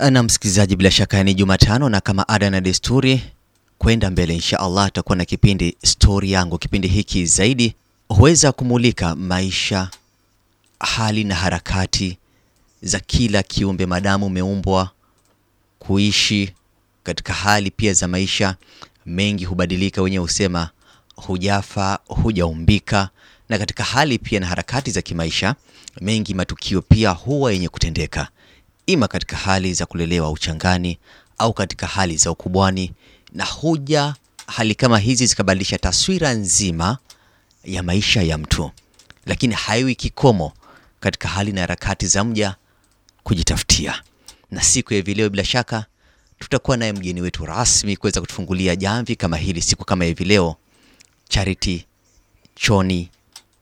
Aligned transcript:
Na 0.00 0.22
msikilizaji, 0.22 0.76
bila 0.76 0.90
shaka 0.90 1.24
ni 1.24 1.34
Jumatano 1.34 1.88
na 1.88 2.00
kama 2.00 2.28
ada 2.28 2.50
na 2.50 2.60
desturi, 2.60 3.22
kwenda 3.78 4.10
mbele 4.10 4.34
insha 4.34 4.60
Allah 4.60 4.86
tutakuwa 4.86 5.16
na 5.16 5.24
kipindi 5.24 5.76
stori 5.84 6.32
yangu. 6.32 6.58
Kipindi 6.58 6.88
hiki 6.88 7.26
zaidi 7.26 7.74
huweza 8.08 8.52
kumulika 8.52 9.16
maisha, 9.16 9.90
hali 10.80 11.24
na 11.24 11.34
harakati 11.34 12.18
za 12.82 13.00
kila 13.00 13.42
kiumbe 13.42 13.86
madamu 13.86 14.26
umeumbwa 14.26 14.90
kuishi 15.78 16.52
katika 17.02 17.32
hali 17.32 17.70
pia 17.70 17.92
za 17.92 18.08
maisha. 18.08 18.56
Mengi 19.06 19.44
hubadilika, 19.44 20.02
wenyewe 20.02 20.22
husema 20.22 20.70
hujafa 21.16 21.98
hujaumbika. 22.08 23.08
Na 23.48 23.58
katika 23.58 23.84
hali 23.84 24.18
pia 24.18 24.40
na 24.40 24.46
harakati 24.46 24.90
za 24.90 25.02
kimaisha, 25.02 25.54
mengi 26.00 26.34
matukio 26.34 26.82
pia 26.82 27.10
huwa 27.10 27.52
yenye 27.52 27.68
kutendeka, 27.68 28.28
ima 28.92 29.08
katika 29.08 29.36
hali 29.36 29.74
za 29.74 29.86
kulelewa 29.86 30.30
uchangani 30.30 30.98
au 31.38 31.52
katika 31.52 31.86
hali 31.86 32.16
za 32.16 32.30
ukubwani, 32.30 32.92
na 33.32 33.44
huja 33.44 34.14
hali 34.46 34.74
kama 34.74 34.98
hizi 34.98 35.26
zikabadilisha 35.26 35.78
taswira 35.78 36.32
nzima 36.32 36.98
ya 37.64 37.82
maisha 37.82 38.22
ya 38.22 38.38
mtu, 38.38 38.70
lakini 39.26 39.54
haiwi 39.54 39.94
kikomo 39.94 40.52
katika 41.00 41.28
hali 41.28 41.52
na 41.52 41.60
harakati 41.60 42.06
za 42.06 42.24
mja 42.24 42.54
kujitafutia. 43.22 44.02
Na 44.50 44.62
siku 44.62 44.94
ya 44.94 45.02
vileo, 45.02 45.28
bila 45.30 45.44
shaka 45.44 45.84
tutakuwa 46.38 46.76
naye 46.76 46.92
mgeni 46.92 47.20
wetu 47.20 47.46
rasmi 47.46 47.96
kuweza 47.96 48.20
kutufungulia 48.20 48.76
jamvi 48.76 49.16
kama 49.16 49.36
hili 49.36 49.62
siku 49.62 49.84
kama 49.84 50.04
hivi 50.04 50.24
leo, 50.24 50.56
Charity 51.28 51.84
Choni 52.54 53.10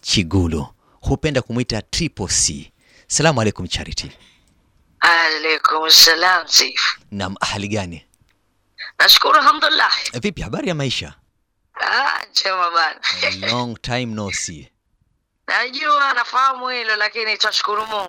Chigulu, 0.01 0.66
hupenda 1.01 1.42
kumwita 1.42 1.82
Triple 1.82 2.26
C. 2.29 2.73
Salamu 3.06 3.40
alaikum 3.40 3.66
Charity. 3.68 4.10
Alaikum 5.01 5.91
salam 5.91 6.47
Chief. 6.47 6.98
Naam, 7.12 7.37
hali 7.41 7.69
gani? 7.69 8.05
Nashukuru 8.98 9.38
alhamdulillah. 9.38 9.93
Vipi 10.21 10.43
habari 10.43 10.68
ya 10.68 10.74
maisha? 10.74 11.15
Ah, 11.80 12.23
njema 12.30 12.71
bana. 12.71 13.01
Long 13.51 13.77
time 13.82 14.07
no 14.15 14.30
see. 14.32 14.68
Najua 15.49 16.15
nafahamu 16.15 16.68
hilo 16.68 16.96
lakini 16.96 17.37
tunashukuru 17.38 17.87
Mungu. 17.87 18.09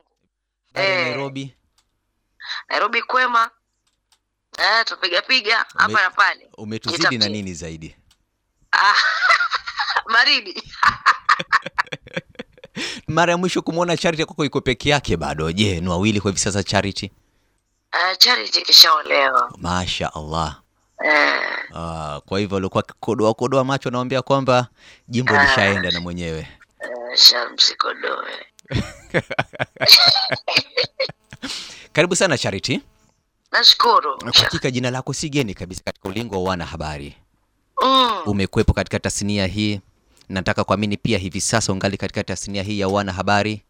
Eh. 0.73 1.05
Nairobi? 1.05 1.55
Nairobi 2.69 3.01
kwema. 3.01 3.49
Eh, 4.57 4.85
tupiga 4.85 5.21
piga 5.21 5.57
hapa 5.77 6.01
na 6.01 6.09
pale. 6.09 6.49
Umetuzidi 6.57 7.17
na 7.17 7.27
nini 7.29 7.53
zaidi? 7.53 7.95
Ah, 8.71 8.93
baridi. 10.13 10.63
Mara 13.07 13.31
ya 13.31 13.37
mwisho 13.37 13.61
kumwona 13.61 13.97
Charity 13.97 14.25
kwako 14.25 14.45
iko 14.45 14.61
peke 14.61 14.89
yake 14.89 15.17
bado. 15.17 15.51
Je, 15.51 15.79
ni 15.81 15.87
wawili 15.89 16.21
kwa 16.21 16.31
hivi 16.31 16.39
sasa 16.41 16.63
Charity? 16.63 17.11
Uh, 17.93 18.17
Charity 18.17 18.61
kishaolewa. 18.61 19.53
Masha 19.57 20.13
Allah. 20.13 20.61
Uh, 20.99 21.75
uh, 21.77 22.17
kwa 22.25 22.39
hivyo 22.39 22.57
alikuwa 22.57 22.83
kodoa 22.99 23.33
kodoa 23.33 23.63
macho 23.63 23.89
naambia 23.89 24.21
kwamba 24.21 24.67
jimbo 25.07 25.33
uh, 25.33 25.41
lishaenda 25.41 25.91
na 25.91 25.99
mwenyewe. 25.99 26.47
uh, 27.09 27.15
Shamsi 27.15 27.75
Kodoe. 27.75 28.45
Karibu 31.93 32.15
sana 32.15 32.37
Charity. 32.37 32.81
Nashukuru. 33.51 34.17
Kwa 34.17 34.31
hakika 34.31 34.71
jina 34.71 34.91
lako 34.91 35.13
si 35.13 35.29
geni 35.29 35.53
kabisa 35.53 35.81
katika 35.85 36.09
ulingo 36.09 36.43
wa 36.43 36.49
wanahabari. 36.49 37.15
Mm. 37.83 38.11
Umekuwepo 38.25 38.73
katika 38.73 38.99
tasnia 38.99 39.47
hii, 39.47 39.81
nataka 40.29 40.63
kuamini 40.63 40.97
pia 40.97 41.17
hivi 41.17 41.41
sasa 41.41 41.73
ungali 41.73 41.97
katika 41.97 42.23
tasnia 42.23 42.63
hii 42.63 42.79
ya 42.79 42.87
wanahabari. 42.87 43.63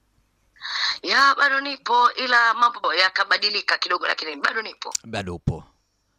Ya 1.04 1.36
bado 1.36 1.62
nipo 1.62 2.12
ila 2.12 2.54
mambo 2.54 2.94
yakabadilika 2.94 3.78
kidogo 3.78 4.08
lakini 4.08 4.36
bado 4.36 4.62
nipo. 4.62 4.94
Bado 5.04 5.36
upo 5.36 5.64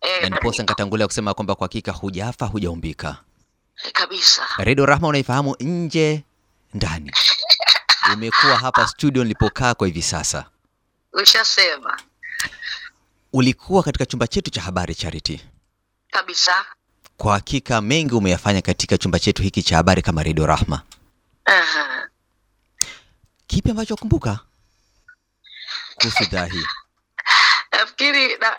e, 0.00 0.20
na 0.20 0.28
niposa 0.28 0.50
nipo. 0.50 0.62
nikatangulia 0.62 1.06
kusema 1.06 1.34
kwamba 1.34 1.55
kwa 1.55 1.64
hakika 1.64 1.92
hujafa 1.92 2.46
hujaumbika. 2.46 3.16
e, 3.84 3.91
Kabisa. 3.91 4.42
Radio 4.58 4.86
Rahma 4.86 5.08
unaifahamu 5.08 5.56
nje 5.61 6.24
ndani. 6.74 7.12
Umekuwa 8.14 8.56
hapa 8.56 8.89
studio 8.89 9.23
nilipokaa 9.23 9.74
kwa 9.74 9.86
hivi 9.86 10.02
sasa. 10.02 10.45
Ushasema. 11.12 12.00
Ulikuwa 13.33 13.83
katika 13.83 14.06
chumba 14.06 14.27
chetu 14.27 14.50
cha 14.50 14.62
habari 14.62 14.95
Charity. 14.95 15.40
Kabisa. 16.11 16.64
Kwa 17.20 17.33
hakika 17.33 17.81
mengi 17.81 18.14
umeyafanya 18.14 18.63
katika 18.63 18.98
chumba 18.98 19.19
chetu 19.19 19.42
hiki 19.42 19.63
cha 19.63 19.77
habari 19.77 20.03
kama 20.03 20.23
Radio 20.23 20.47
Rahma. 20.47 20.83
Aha. 21.45 22.08
Kipi 23.47 23.70
ambacho 23.70 23.97
kumbuka 23.97 24.39
kuhusu 25.95 26.23
idhaa 26.23 26.45
hii? 26.45 26.67
Nafikiri 27.73 28.36
na- 28.36 28.57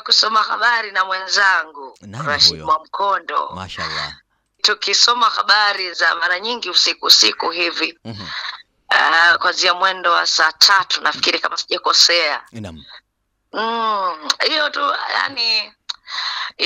kusoma 0.00 0.42
habari 0.42 0.92
na 0.92 1.04
mwenzangu 1.04 1.98
Rashid 2.26 2.50
huyo? 2.50 2.66
Mwamkondo, 2.66 3.50
Mashallah. 3.54 4.14
tukisoma 4.62 5.26
habari 5.30 5.94
za 5.94 6.14
mara 6.14 6.40
nyingi 6.40 6.70
usiku 6.70 7.06
usiku 7.06 7.50
hivi 7.50 7.98
Mhm. 8.04 8.22
uh, 8.90 9.36
kwanzia 9.40 9.74
mwendo 9.74 10.12
wa 10.12 10.26
saa 10.26 10.52
tatu 10.52 11.00
nafikiri 11.02 11.38
kama 11.38 11.56
sijakosea. 11.56 12.42
Naam. 12.52 12.84
Mm, 13.52 14.28
hiyo 14.48 14.70
tu 14.70 14.80
yani 15.14 15.72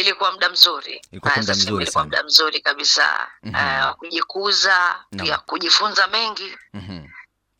ilikuwa 0.00 0.32
muda 0.32 0.49
mzuri, 0.50 1.00
Ilikuwa 1.12 1.32
muda 1.37 1.53
mzuri 1.55 1.66
ilikuwa 1.77 1.87
sana. 1.93 2.05
muda 2.05 2.22
mzuri 2.25 2.60
kabisa 2.60 3.05
Mhm. 3.43 3.55
uh, 3.55 3.91
kujikuza 3.97 4.77
pia 5.22 5.38
kujifunza 5.38 6.06
mengi 6.06 6.53
Mhm. 6.75 7.06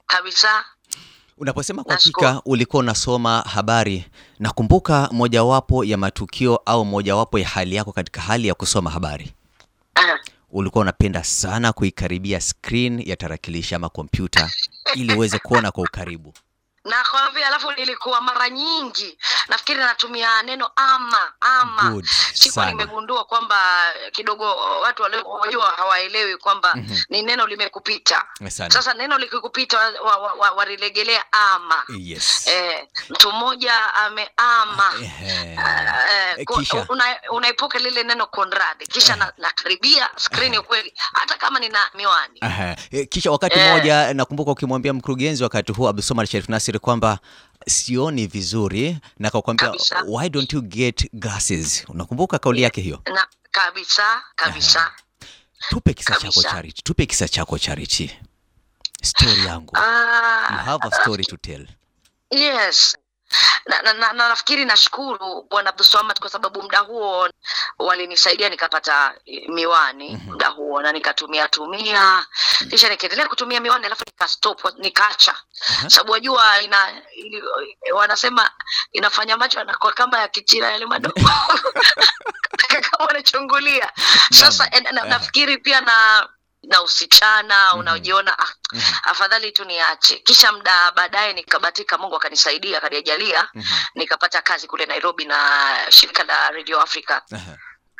kabisa. 0.07 0.65
Unaposema 1.39 1.85
kwa 1.85 1.95
hakika 1.95 2.43
ulikuwa 2.45 2.81
unasoma 2.81 3.41
habari, 3.41 4.05
nakumbuka 4.39 5.09
mojawapo 5.13 5.85
ya 5.85 5.97
matukio 5.97 6.57
au 6.67 6.85
mojawapo 6.85 7.39
ya 7.39 7.49
hali 7.49 7.77
yako 7.77 7.93
katika 7.93 8.21
hali 8.21 8.49
ya 8.49 8.55
kusoma 8.55 8.91
habari, 8.91 9.35
Uh, 9.97 10.21
ulikuwa 10.61 10.83
unapenda 10.83 11.25
sana 11.25 11.73
kuikaribia 11.73 12.41
screen 12.41 13.03
ya 13.09 13.17
tarakilishi 13.17 13.75
ama 13.75 13.89
kompyuta 13.89 14.51
ili 14.95 15.15
uweze 15.15 15.39
kuona 15.39 15.71
kwa 15.71 15.83
ukaribu. 15.85 16.35
Nakwambia, 16.85 17.47
alafu 17.47 17.73
nilikuwa 17.73 18.21
mara 18.21 18.51
nyingi 18.51 19.19
nafikiri 19.49 19.79
natumia 19.79 20.43
neno 20.43 20.71
ama 20.77 21.33
ama 21.41 21.91
Good 21.91 22.07
nimegundua 22.71 23.25
kwamba 23.25 23.57
kidogo 24.13 24.57
watu 24.57 25.03
waliojua 25.03 25.71
hawaelewi 25.77 26.37
kwamba 26.37 26.75
Mhm. 26.75 26.97
ni 27.09 27.23
neno 27.23 27.47
limekupita. 27.47 28.25
Sana. 28.49 28.71
Sasa 28.71 28.95
neno 28.95 29.19
likikupita 29.19 29.79
wa- 29.79 30.17
wa- 30.19 30.33
wa- 30.33 30.51
walilegelea 30.51 31.25
ama. 31.33 31.83
Yes. 31.99 32.47
Eh, 32.47 32.89
mtu 33.11 33.33
mmoja 33.33 33.95
ameama. 33.95 34.93
Eh, 35.03 35.11
Eh, 35.25 36.87
una- 36.89 37.17
lile 37.79 38.03
neno 38.03 38.27
Conrad, 38.27 38.87
kisha 38.93 39.17
na- 39.17 39.33
nakaribia 39.39 40.11
skrini 40.17 40.59
ukweli, 40.59 40.93
hata 41.13 41.35
kama 41.37 41.61
nina 41.61 41.79
miwani 41.95 42.39
Aha. 42.41 42.77
E, 42.91 43.05
Kisha 43.07 43.31
wakati 43.31 43.59
Eh. 43.59 43.69
mmoja 43.71 44.15
nakumbuka 44.15 44.51
ukimwambia 44.51 44.93
mkurugenzi 44.93 45.43
wakati 45.43 45.73
huo 45.73 45.89
Abdulsomad 45.89 46.27
Sharif 46.29 46.49
Nasir 46.49 46.74
kwamba 46.79 47.19
sioni 47.69 48.27
vizuri 48.27 48.99
na 49.19 49.29
akakwambia 49.29 49.73
why 50.07 50.29
don't 50.29 50.53
you 50.53 50.63
get 50.63 51.11
glasses. 51.13 51.85
Unakumbuka 51.89 52.39
kauli 52.39 52.63
yake 52.63 52.81
hiyo? 52.81 53.03
na 53.15 53.27
kabisa 53.51 54.23
kabisa. 54.37 54.93
Tupe 55.69 55.95
kisa 55.95 56.13
chako 56.13 56.23
Kabisa. 56.23 56.51
Charity, 56.51 56.83
tupe 56.83 57.07
kisa 57.07 57.29
chako 57.29 57.59
Charity, 57.59 58.11
story 59.03 59.45
yangu. 59.47 59.77
You 59.77 59.83
Ah, 59.83 60.63
have 60.65 60.89
a 60.89 60.91
story 61.03 61.25
to 61.25 61.37
tell. 61.37 61.67
yes 62.31 62.97
na, 63.67 63.83
na, 63.83 63.93
na, 63.93 64.13
na 64.13 64.29
nafikiri 64.29 64.65
nashukuru 64.65 65.47
bwana 65.51 65.71
Abdulswamad 65.71 66.21
kwa 66.21 66.31
sababu 66.31 66.63
muda 66.63 66.79
huo 66.79 67.29
walinisaidia 67.79 68.49
nikapata 68.49 69.15
miwani 69.49 69.75
miwani 69.75 70.15
Mhm. 70.15 70.31
muda 70.31 70.49
huo 70.49 70.83
na 70.83 70.93
nikatumia 70.93 71.49
tumia. 71.49 72.27
Kisha 72.71 72.89
nikaendelea 72.89 73.29
kutumia 73.29 73.61
miwani 73.61 73.87
alafu 73.87 74.05
nikastop 74.07 74.65
nikaacha. 74.79 75.35
Sababu 75.87 76.13
wajua 76.13 76.63
ina 76.63 77.03
ina, 77.17 77.43
wanasema 77.95 78.51
inafanya 78.93 79.37
macho 79.37 79.59
yanakuwa 79.59 79.93
kama 79.93 80.19
ya 80.21 80.29
kichina 80.29 80.71
yale 80.71 80.87
madogo. 80.87 81.21
Kama 82.91 83.05
wanachungulia. 83.07 83.93
Sasa 84.33 84.71
na, 84.83 84.93
na, 84.93 85.05
nafikiri 85.05 85.59
pia 85.59 85.81
na 85.81 86.29
na 86.75 86.83
usichana 86.83 87.69
Mhm. 87.71 87.79
unaojiona 87.81 88.39
ah, 88.39 88.49
Mhm. 88.73 88.83
afadhali 89.05 89.53
tu 89.53 89.65
niache 89.65 90.19
kisha 90.19 90.53
mda 90.53 90.91
baadaye 90.91 91.33
nikabatika 91.33 91.99
mungu 91.99 92.17
akanisaidia 92.17 92.79
akaniajalia 92.79 93.49
mm-hmm. 93.55 93.79
nikapata 93.95 94.43
kazi 94.43 94.67
kule 94.67 94.87
nairobi 94.87 95.25
na 95.25 95.39
shirika 95.91 96.25
la 96.25 96.51
radio 96.51 96.81
africa 96.81 97.21
nkaenda 97.31 97.57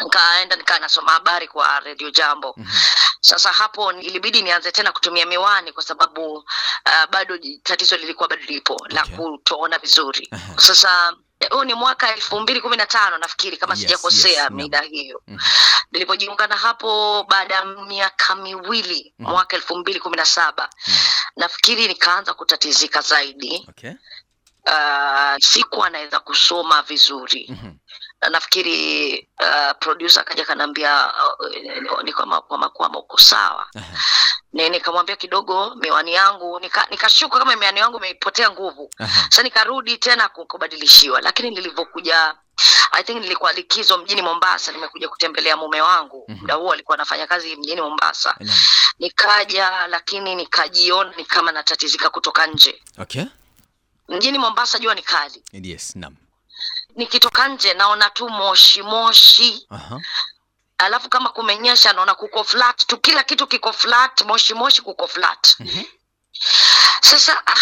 nikaenda 0.07 0.57
nikaa 0.57 0.79
nasoma 0.79 1.13
habari 1.13 1.49
kwa 1.49 1.81
radio 1.81 2.11
jambo 2.11 2.55
Mhm. 2.57 2.71
sasa 3.21 3.53
hapo 3.53 3.93
ilibidi 3.93 4.43
nianze 4.43 4.73
tena 4.73 4.93
kutumia 4.93 5.27
miwani 5.27 5.73
kwa 5.73 5.83
sababu 5.83 6.35
uh, 6.37 6.45
bado 7.11 7.39
tatizo 7.63 7.97
lilikuwa 7.97 8.29
bado 8.29 8.43
lipo 8.43 8.87
la 8.89 9.07
kutoona 9.07 9.79
vizuri 9.79 10.31
sasa 10.57 11.13
huu 11.51 11.65
ni 11.65 11.75
mwaka 11.75 12.15
elfu 12.15 12.41
mbili 12.41 12.61
kumi 12.61 12.77
na 12.77 12.87
tano 12.87 13.19
nafikiri 13.19 13.57
kama 13.57 13.75
Yes, 13.75 13.81
sijakosea 13.83 14.43
yes, 14.43 14.51
mida 14.51 14.81
hiyo 14.83 15.23
mm. 15.27 15.39
nilipojiunga 15.93 16.47
na 16.47 16.57
hapo 16.57 17.25
baada 17.29 17.55
ya 17.55 17.65
miaka 17.65 18.35
miwili 18.35 19.15
mm. 19.19 19.27
mwaka 19.31 19.57
elfu 19.57 19.77
mbili 19.79 20.01
kumi 20.01 20.17
na 20.17 20.25
saba 20.27 20.71
mm. 20.89 20.95
nafikiri 21.37 21.89
nikaanza 21.89 22.35
kutatizika 22.35 23.01
zaidi 23.01 23.67
Okay. 23.69 23.91
uh, 24.67 25.37
sikuwa 25.41 25.91
naweza 25.91 26.21
kusoma 26.21 26.83
vizuri 26.83 27.47
Mhm. 27.51 27.71
Na 28.23 28.29
nafikiri 28.31 29.19
uh, 29.41 29.71
producer 29.81 30.21
akaja 30.21 30.45
kanaambia 30.45 31.13
uh, 31.93 32.03
ni 32.03 32.13
kama 32.13 32.41
kwama 32.41 32.69
kwama 32.69 32.99
uko 32.99 33.19
sawa. 33.19 33.67
Ni- 34.53 34.69
nikamwambia 34.71 35.17
kidogo 35.17 35.75
miwani 35.75 36.13
yangu 36.15 36.59
nika- 36.61 36.91
nikashuka 36.91 37.39
kama 37.39 37.57
miwani 37.57 37.81
yangu 37.81 37.97
imepotea 37.97 38.51
nguvu. 38.51 38.91
Sasa 39.29 39.43
nikarudi 39.43 39.99
tena 39.99 40.29
kubadilishiwa. 40.29 41.21
Lakini 41.21 41.51
nilivyokuja 41.51 42.35
i 42.93 43.03
think 43.05 43.21
nilikuwa 43.21 43.53
likizo 43.53 43.99
mjini 43.99 44.23
mombasa 44.23 44.73
nimekuja 44.73 45.09
kutembelea 45.09 45.57
mume 45.57 45.81
wangu. 45.81 46.25
Mhm. 46.29 46.41
muda 46.41 46.55
huo 46.55 46.73
alikuwa 46.73 46.95
anafanya 46.99 47.27
kazi 47.27 47.57
mjini 47.57 47.81
mombasa. 47.81 48.35
Naam. 48.41 48.59
nikaja 48.99 49.87
lakini 49.87 50.35
nikajiona 50.35 51.13
ni 51.17 51.25
kama 51.25 51.53
natatizika 51.53 52.11
kutoka 52.11 52.47
nje. 52.47 52.83
Okay. 52.99 53.25
mjini 54.09 54.39
mombasa 54.39 54.79
jua 54.79 54.95
ni 54.95 55.03
kali. 55.03 55.43
Yes, 55.53 55.97
naam. 55.97 56.17
Nikitoka 56.95 57.49
nje 57.49 57.75
naona 57.75 58.11
tu 58.11 58.29
moshi 58.29 58.83
moshi 58.83 59.67
Aha. 59.71 60.01
alafu 60.79 61.09
kama 61.09 61.29
kumenyesha 61.29 61.93
naona 61.93 62.15
kuko 62.15 62.45
flat 62.45 62.87
tu 62.87 62.99
kila 62.99 63.25
kitu 63.25 63.47
kiko 63.47 63.73
flat 63.73 64.23
moshi 64.25 64.55
moshi 64.55 64.83
kuko 64.83 65.09
flat 65.09 65.55
Mhm. 65.61 65.83
sasa 67.01 67.43
ah, 67.47 67.55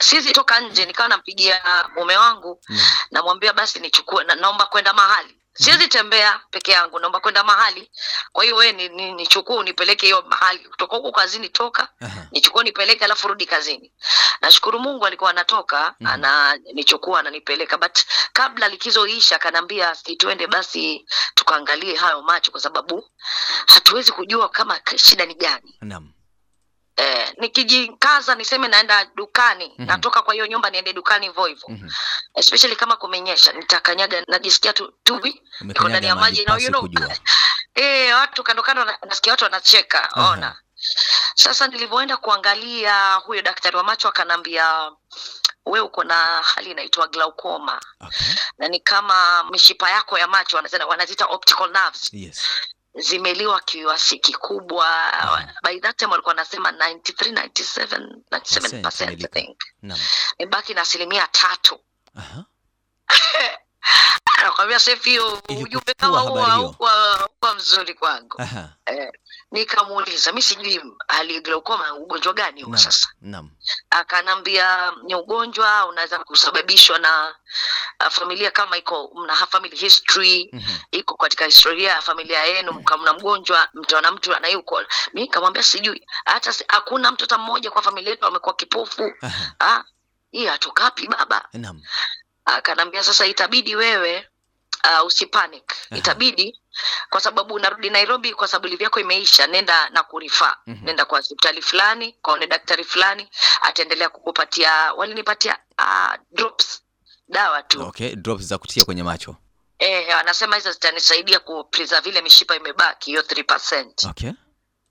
sizi 0.00 0.32
toka 0.32 0.60
nje 0.60 0.84
nikawa 0.84 1.08
nampigia 1.08 1.62
mume 1.96 2.16
wangu 2.16 2.60
Naam. 2.68 2.86
namwambia 3.10 3.52
basi 3.52 3.80
nichukue 3.80 4.24
na, 4.24 4.34
naomba 4.34 4.66
kwenda 4.66 4.92
mahali 4.92 5.37
siwezi 5.60 5.88
tembea 5.88 6.40
peke 6.50 6.72
yangu 6.72 6.98
naomba 6.98 7.20
kwenda 7.20 7.44
mahali 7.44 7.90
kwa 8.32 8.44
hiyo 8.44 8.56
wewe 8.56 8.72
nichukue 8.72 9.04
ni, 9.06 9.12
nichukue 9.12 9.56
unipeleke 9.56 10.06
hiyo 10.06 10.24
mahali 10.28 10.58
kutoka 10.58 10.96
huko 10.96 11.12
kazini 11.12 11.48
toka 11.48 11.88
Aha. 12.00 12.26
nichukue 12.30 12.64
nipeleke 12.64 13.04
alafu 13.04 13.28
rudi 13.28 13.46
kazini 13.46 13.92
nashukuru 14.40 14.78
mungu 14.80 15.06
alikuwa 15.06 15.30
anatoka 15.30 15.94
mm-hmm. 16.00 16.58
nichukua 16.74 17.20
ananipeleka 17.20 17.78
but 17.78 17.98
kabla 18.32 18.68
likizo 18.68 19.06
isha 19.06 19.36
akanaambia 19.36 19.94
situende 19.94 20.46
basi 20.46 21.06
tukaangalie 21.34 21.96
hayo 21.96 22.22
macho 22.22 22.50
kwa 22.50 22.60
sababu 22.60 23.10
hatuwezi 23.66 24.12
kujua 24.12 24.48
kama 24.48 24.80
shida 24.96 25.26
ni 25.26 25.34
gani 25.34 25.78
Naam. 25.80 26.12
Eh, 26.98 27.32
nikijikaza 27.38 28.34
niseme 28.34 28.68
naenda 28.68 29.04
dukani 29.04 29.68
Mhm. 29.78 29.86
natoka 29.86 30.22
kwa 30.22 30.34
hiyo 30.34 30.46
nyumba 30.46 30.70
niende 30.70 30.92
dukani 30.92 31.26
hivyo 31.26 31.44
hivyo 31.44 31.68
-hmm. 31.68 31.90
especially 32.34 32.76
kama 32.76 32.96
kumenyesha 32.96 33.52
nitakanyaga 33.52 34.24
najisikia 34.28 34.72
tu 34.72 34.92
tubi 35.04 35.42
iko 35.70 35.88
ndani 35.88 36.06
ya 36.06 36.16
maji 36.16 36.44
na 36.44 36.56
you 36.58 36.68
know, 36.68 36.88
eh, 37.74 38.14
watu 38.16 38.42
kando 38.44 38.62
kando 38.62 38.84
nasikia 39.06 39.32
watu 39.32 39.44
wanacheka 39.44 40.10
Aha. 40.12 40.30
ona 40.30 40.56
sasa 41.34 41.68
nilivyoenda 41.68 42.16
kuangalia 42.16 43.14
huyo 43.14 43.42
daktari 43.42 43.76
wa 43.76 43.84
macho 43.84 44.08
akanaambia 44.08 44.90
we 45.66 45.80
uko 45.80 46.04
na 46.04 46.14
hali 46.42 46.70
inaitwa 46.70 47.08
glaucoma 47.08 47.80
Okay. 48.00 48.26
na 48.58 48.68
ni 48.68 48.80
kama 48.80 49.44
mishipa 49.50 49.90
yako 49.90 50.18
ya 50.18 50.26
macho 50.28 50.56
wanazita 50.88 51.26
optical 51.26 51.70
nerves 51.70 52.08
Yes. 52.12 52.44
Zimeliwa 52.94 53.60
kiwasi 53.60 54.18
kikubwa. 54.18 54.86
Aha. 55.12 55.54
by 55.62 55.80
that 55.80 55.96
time 55.96 56.10
walikuwa 56.10 56.30
wanasema 56.30 56.70
93 56.70 57.32
97 57.32 58.16
97 58.30 59.08
I 59.08 59.16
think. 59.16 59.58
Imebaki 60.38 60.74
na 60.74 60.80
asilimia 60.80 61.26
tatu. 61.32 61.80
Aha. 62.14 62.44
nakwambia 64.42 64.78
sefi 64.80 65.18
ujumbe 65.48 65.94
kama 65.96 66.20
huo 66.20 66.42
haukuwa 66.42 67.54
mzuri 67.56 67.94
kwangu. 67.94 68.42
Eh, 68.86 69.12
nikamuuliza 69.50 70.32
mi 70.32 70.42
sijui 70.42 70.80
hali 71.08 71.40
glaucoma 71.40 71.94
ugonjwa 71.94 72.32
gani 72.32 72.62
huo 72.62 72.76
sasa? 72.76 73.08
Naam. 73.20 73.50
akanambia 73.90 74.92
ni 75.04 75.14
ugonjwa 75.14 75.86
unaweza 75.86 76.18
kusababishwa 76.18 76.98
na 76.98 77.34
uh, 78.00 78.08
familia 78.12 78.50
kama 78.50 78.76
iko 78.76 79.10
mna 79.14 79.34
family 79.36 79.76
history 79.76 80.50
Mhm. 80.52 80.76
iko 80.90 81.16
katika 81.16 81.44
historia 81.44 81.90
ya 81.92 82.02
familia 82.02 82.44
yenu 82.44 82.72
mka- 82.72 82.96
mna 82.98 83.12
mgonjwa 83.12 83.68
mtaona 83.74 84.10
mtu 84.10 84.34
anayeuko 84.36 84.80
Mimi 85.12 85.26
nikamwambia 85.26 85.62
sijui 85.62 86.06
hata 86.24 86.54
hakuna 86.68 87.12
mtu 87.12 87.24
hata 87.24 87.38
mmoja 87.38 87.70
kwa 87.70 87.82
familia 87.82 88.10
yetu 88.10 88.26
amekuwa 88.26 88.54
kipofu. 88.54 89.12
Ah, 89.60 89.84
hii 90.30 90.46
hatukapi 90.46 91.06
baba. 91.08 91.48
Naam. 91.52 91.82
Akanaambia 92.56 93.02
sasa 93.04 93.26
itabidi 93.26 93.76
wewe 93.76 94.28
uh, 95.00 95.06
usipanic 95.06 95.72
itabidi 95.96 96.60
kwa 97.10 97.20
sababu 97.20 97.54
unarudi 97.54 97.90
nairobi 97.90 98.32
kwa 98.34 98.48
sababu 98.48 98.66
livi 98.68 98.84
yako 98.84 99.00
imeisha 99.00 99.46
nenda 99.46 99.90
na 99.90 100.02
kurifaa 100.02 100.56
Mhm. 100.66 100.84
nenda 100.84 101.04
kwa 101.04 101.18
hospitali 101.18 101.62
fulani 101.62 102.16
kaone 102.22 102.46
daktari 102.46 102.84
fulani 102.84 103.28
ataendelea 103.62 104.08
kukupatia 104.08 104.92
walinipatia 104.92 105.58
uh, 105.78 106.14
drops 106.32 106.82
dawa 107.28 107.62
tu 107.62 107.82
Okay, 107.82 108.16
drops 108.16 108.42
za 108.44 108.58
kutia 108.58 108.84
kwenye 108.84 109.02
macho. 109.02 109.36
eh, 109.78 110.16
anasema 110.18 110.56
hizo 110.56 110.72
zitanisaidia 110.72 111.38
kupreserve 111.38 112.08
ile 112.10 112.22
mishipa 112.22 112.56
imebaki 112.56 113.10
hiyo 113.10 113.22
3%. 113.22 114.10
Okay. 114.10 114.30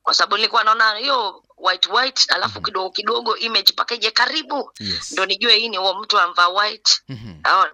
Kwa 0.07 0.13
sababu 0.13 0.35
nilikuwa 0.35 0.63
naona 0.63 0.95
hiyo 0.95 1.43
white 1.57 1.87
white 1.89 2.25
alafu 2.31 2.55
Mhm. 2.59 2.65
kidogo 2.65 2.89
kidogo 2.89 3.37
image 3.37 3.73
mpaka 3.73 3.95
ije 3.95 4.11
karibu 4.11 4.71
Yes. 4.79 5.11
ndo 5.11 5.25
nijue 5.25 5.55
hii 5.55 5.69
ni 5.69 5.77
huo 5.77 5.93
mtu 5.93 6.19
amvaa 6.19 6.47
white 6.47 7.01
mm 7.09 7.17
-hmm. 7.43 7.67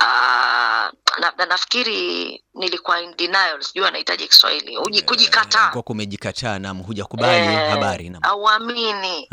Uh, 0.00 0.92
na, 1.20 1.32
na 1.38 1.46
nafikiri 1.46 2.44
nilikuwa 2.54 3.00
in 3.00 3.16
denial 3.16 3.62
sijui 3.62 3.86
anahitaji 3.86 4.28
kiswahili 4.28 4.78
Uji- 4.78 4.98
Eh, 4.98 5.04
kujikataa 5.04 5.68
Kwa 5.70 5.82
kumejikataa 5.82 6.58
na 6.58 6.70
hujakubali 6.70 7.46
Eh, 7.54 7.70
habari. 7.70 8.10
na 8.10 8.22
auamini 8.22 9.28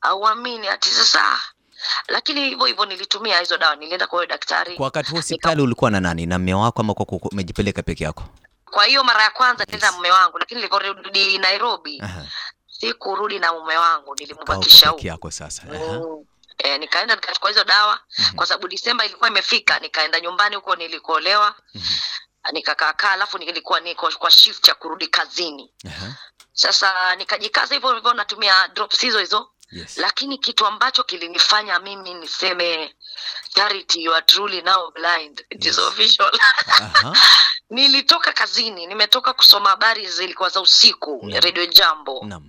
auamini 0.00 0.68
ati 0.68 0.88
sasa 0.88 1.22
lakini 2.08 2.48
hivyo 2.48 2.66
hivyo 2.66 2.84
nilitumia 2.84 3.38
hizo 3.40 3.56
dawa 3.58 3.76
nilienda 3.76 4.06
kwa 4.06 4.18
huyo 4.18 4.26
daktari 4.28 4.76
Kwa 4.76 4.84
wakati 4.84 5.10
huo 5.10 5.18
hospitali 5.18 5.62
ulikuwa 5.62 5.90
na 5.90 6.00
nani? 6.00 6.26
Na 6.26 6.38
mume 6.38 6.54
wako 6.54 6.80
ama 6.80 6.94
kwa 6.94 7.06
umejipeleka 7.32 7.82
peke 7.82 8.04
yako? 8.04 8.22
Kwa 8.74 8.84
hiyo 8.84 9.04
mara 9.04 9.22
ya 9.22 9.30
kwanza 9.30 9.64
Yes. 9.72 9.92
mume 9.92 10.10
wangu 10.10 10.38
lakini 10.38 10.60
nilivyorudi 10.60 11.38
nairobi 11.38 12.00
Aha. 12.02 12.26
sikurudi 12.66 13.38
na 13.38 13.52
mume 13.52 13.76
wangu 13.76 14.14
nilimbakisha 14.14 14.88
huko 14.88 15.06
yako 15.06 15.30
sasa. 15.30 15.62
Mm. 15.66 16.24
E, 16.58 16.78
nikaenda 16.78 17.14
nikachukua 17.14 17.50
hizo 17.50 17.64
dawa 17.64 18.00
Mhm. 18.18 18.36
kwa 18.36 18.46
sababu 18.46 18.68
Disemba 18.68 19.04
ilikuwa 19.04 19.30
imefika, 19.30 19.78
nikaenda 19.78 20.20
nyumbani 20.20 20.56
huko 20.56 20.76
nilikoolewa, 20.76 21.54
Mhm. 21.74 21.84
nikakaakaa, 22.52 23.10
alafu 23.12 23.38
nilikuwa 23.38 23.80
niko 23.80 24.10
kwa 24.18 24.30
shift 24.30 24.68
ya 24.68 24.74
kurudi 24.74 25.06
kazini. 25.06 25.72
Sasa 26.52 27.16
nikajikaza 27.16 27.74
hivyo 27.74 27.94
hivyo, 27.94 28.14
natumia 28.14 28.68
drops 28.68 29.00
hizo 29.00 29.18
hizo, 29.18 29.50
Yes. 29.72 29.96
lakini 29.96 30.38
kitu 30.38 30.66
ambacho 30.66 31.04
kilinifanya 31.04 31.78
mimi 31.78 32.14
niseme 32.14 32.94
Charity, 33.54 34.04
you 34.04 34.14
are 34.14 34.24
truly 34.26 34.62
now 34.62 34.90
blind. 34.92 35.44
It 35.50 35.64
is 35.66 35.78
official. 35.78 36.30
Nilitoka 37.70 38.32
kazini, 38.32 38.86
nimetoka 38.86 39.32
kusoma 39.32 39.70
habari 39.70 40.06
zilikuwa 40.06 40.48
za 40.48 40.60
usiku 40.60 41.20
yeah. 41.28 41.44
redio 41.44 41.66
Jambo. 41.66 42.20
Naam. 42.24 42.48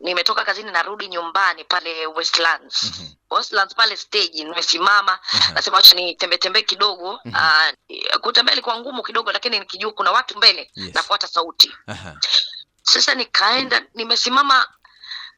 Nimetoka 0.00 0.44
kazini, 0.44 0.70
narudi 0.70 1.08
nyumbani 1.08 1.64
pale 1.64 2.06
Westlands. 2.06 2.82
Mhm. 2.82 3.06
Westlands 3.30 3.74
pale 3.74 3.96
stage 3.96 4.44
nimesimama 4.44 5.18
Aha. 5.32 5.52
nasema 5.52 5.76
wacha 5.76 6.62
kidogo 6.62 7.20
Mhm. 7.24 7.34
uh, 7.34 8.16
kutembea 8.20 8.52
ilikuwa 8.52 8.78
ngumu 8.80 9.02
kidogo 9.02 9.32
lakini 9.32 9.58
nikijua 9.58 9.92
kuna 9.92 10.10
watu 10.10 10.36
mbele 10.38 10.70
Yes. 10.74 10.94
nafuata 10.94 11.28
sauti 11.28 11.72
Aha. 11.86 12.16
sasa 12.82 13.14
nikaenda 13.14 13.82
nimesimama 13.94 14.68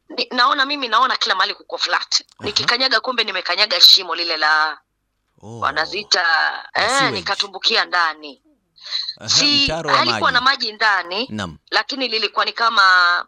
ni, 0.09 0.27
naona 0.31 0.65
mimi 0.65 0.87
naona 0.87 1.15
kila 1.17 1.35
mahali 1.35 1.53
kuko 1.53 1.77
flat 1.77 2.23
nikikanyaga 2.39 2.99
kumbe 2.99 3.23
nimekanyaga 3.23 3.81
shimo 3.81 4.15
lile 4.15 4.37
la 4.37 4.77
Oh. 5.41 5.59
wanaziita 5.59 6.23
eh, 6.73 6.87
sewage. 6.89 7.11
nikatumbukia 7.11 7.85
ndani 7.85 8.41
si 9.25 9.63
mtaro 9.63 9.89
halikuwa 9.95 10.31
na 10.31 10.41
maji. 10.41 10.71
ndani 10.71 11.27
Nam. 11.29 11.57
lakini 11.71 12.07
lilikuwa 12.07 12.45
ni 12.45 12.53
kama 12.53 13.25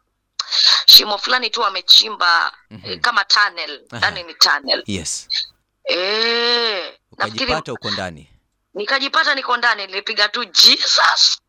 shimo 0.85 1.17
fulani 1.17 1.49
tu 1.49 1.61
wamechimba 1.61 2.51
mm 2.69 2.81
-hmm. 2.85 2.99
kama 2.99 3.23
tunnel 3.25 3.81
ndani 3.91 4.23
ni 4.23 4.33
tunnel 4.33 4.83
Yes. 4.87 5.27
e, 5.89 6.99
Ukajipata 7.11 7.73
uko 7.73 7.91
ndani. 7.91 8.29
nikajipata 8.73 9.35
niko 9.35 9.57
ndani 9.57 9.87
nilipiga 9.87 10.29
tu 10.29 10.45
jesus 10.45 11.41